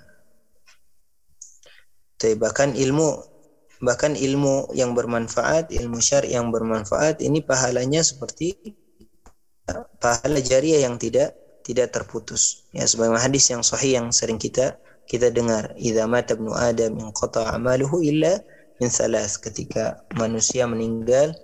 bahkan 2.40 2.72
ilmu 2.72 3.20
bahkan 3.84 4.16
ilmu 4.16 4.72
yang 4.72 4.96
bermanfaat, 4.96 5.70
ilmu 5.70 6.00
syar'i 6.00 6.34
yang 6.34 6.48
bermanfaat 6.48 7.20
ini 7.20 7.44
pahalanya 7.44 8.00
seperti 8.00 8.56
pahala 10.00 10.40
jariah 10.40 10.84
yang 10.88 10.96
tidak 10.96 11.36
tidak 11.64 11.92
terputus. 11.92 12.68
Ya 12.76 12.84
sebagaimana 12.84 13.24
hadis 13.24 13.48
yang 13.48 13.64
sahih 13.64 14.00
yang 14.00 14.08
sering 14.12 14.36
kita 14.40 14.76
kita 15.04 15.28
dengar, 15.28 15.76
"Idza 15.76 16.04
mata 16.08 16.36
ibnu 16.36 16.52
Adam 16.52 16.96
inqata 17.00 17.52
amaluhu 17.52 18.00
illa 18.00 18.40
min 18.80 18.88
salas 18.88 19.36
ketika 19.36 20.02
manusia 20.16 20.64
meninggal 20.64 21.36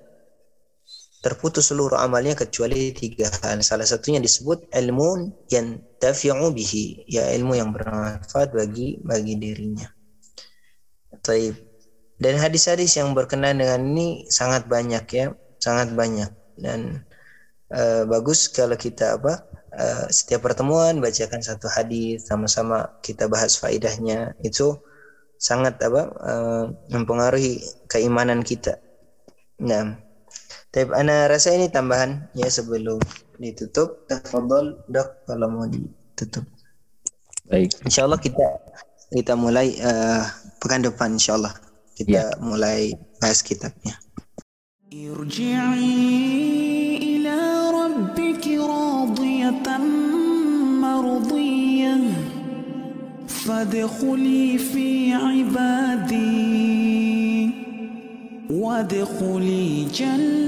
terputus 1.20 1.68
seluruh 1.68 2.00
amalnya 2.00 2.32
kecuali 2.32 2.96
tiga 2.96 3.28
hal. 3.44 3.60
Salah 3.60 3.84
satunya 3.84 4.18
disebut 4.18 4.72
ilmu 4.72 5.36
yang 5.52 5.80
tafi'u 6.00 6.48
bihi, 6.52 7.04
ya 7.06 7.28
ilmu 7.36 7.56
yang 7.60 7.70
bermanfaat 7.76 8.56
bagi 8.56 8.96
bagi 9.04 9.36
dirinya. 9.36 9.88
Taib. 11.20 11.69
Dan 12.20 12.36
hadis-hadis 12.36 13.00
yang 13.00 13.16
berkenaan 13.16 13.64
dengan 13.64 13.80
ini 13.80 14.28
sangat 14.28 14.68
banyak 14.68 15.04
ya, 15.08 15.32
sangat 15.56 15.96
banyak 15.96 16.28
dan 16.60 17.04
uh, 17.72 18.04
bagus 18.04 18.52
kalau 18.52 18.76
kita 18.76 19.16
apa 19.16 19.40
uh, 19.72 20.06
setiap 20.12 20.44
pertemuan 20.44 21.00
bacakan 21.00 21.40
satu 21.40 21.66
hadis 21.72 22.28
sama-sama 22.28 23.00
kita 23.00 23.26
bahas 23.26 23.56
faidahnya 23.56 24.36
itu 24.44 24.76
sangat 25.40 25.80
apa 25.80 26.12
uh, 26.20 26.64
mempengaruhi 26.92 27.64
keimanan 27.88 28.44
kita. 28.44 28.76
Nah, 29.60 29.96
tapi 30.68 30.92
ana 30.92 31.28
rasa 31.28 31.56
ini 31.56 31.72
tambahan 31.72 32.28
ya 32.36 32.52
sebelum 32.52 33.00
ditutup. 33.40 34.04
Tafadhol 34.04 34.84
dok 34.92 35.24
kalau 35.24 35.48
mau 35.48 35.64
ditutup. 35.64 36.44
Baik. 37.48 37.72
Insyaallah 37.88 38.20
kita 38.20 38.44
kita 39.10 39.32
mulai 39.34 39.72
uh, 39.80 40.22
pekan 40.60 40.84
depan 40.84 41.16
insyaallah 41.16 41.69
kita 41.99 42.31
ya. 42.31 42.39
mulai 42.43 42.91
bahas 43.21 43.39
kitabnya. 43.43 43.95
ارجعي 44.95 46.97
إلى 46.97 47.39
ربك 47.71 48.47
راضية 48.47 49.77
مرضية 50.81 51.97
فادخلي 53.27 54.57
في 54.57 55.13
عبادي 55.13 56.55
وادخلي 58.49 59.85
جنتي 59.93 60.45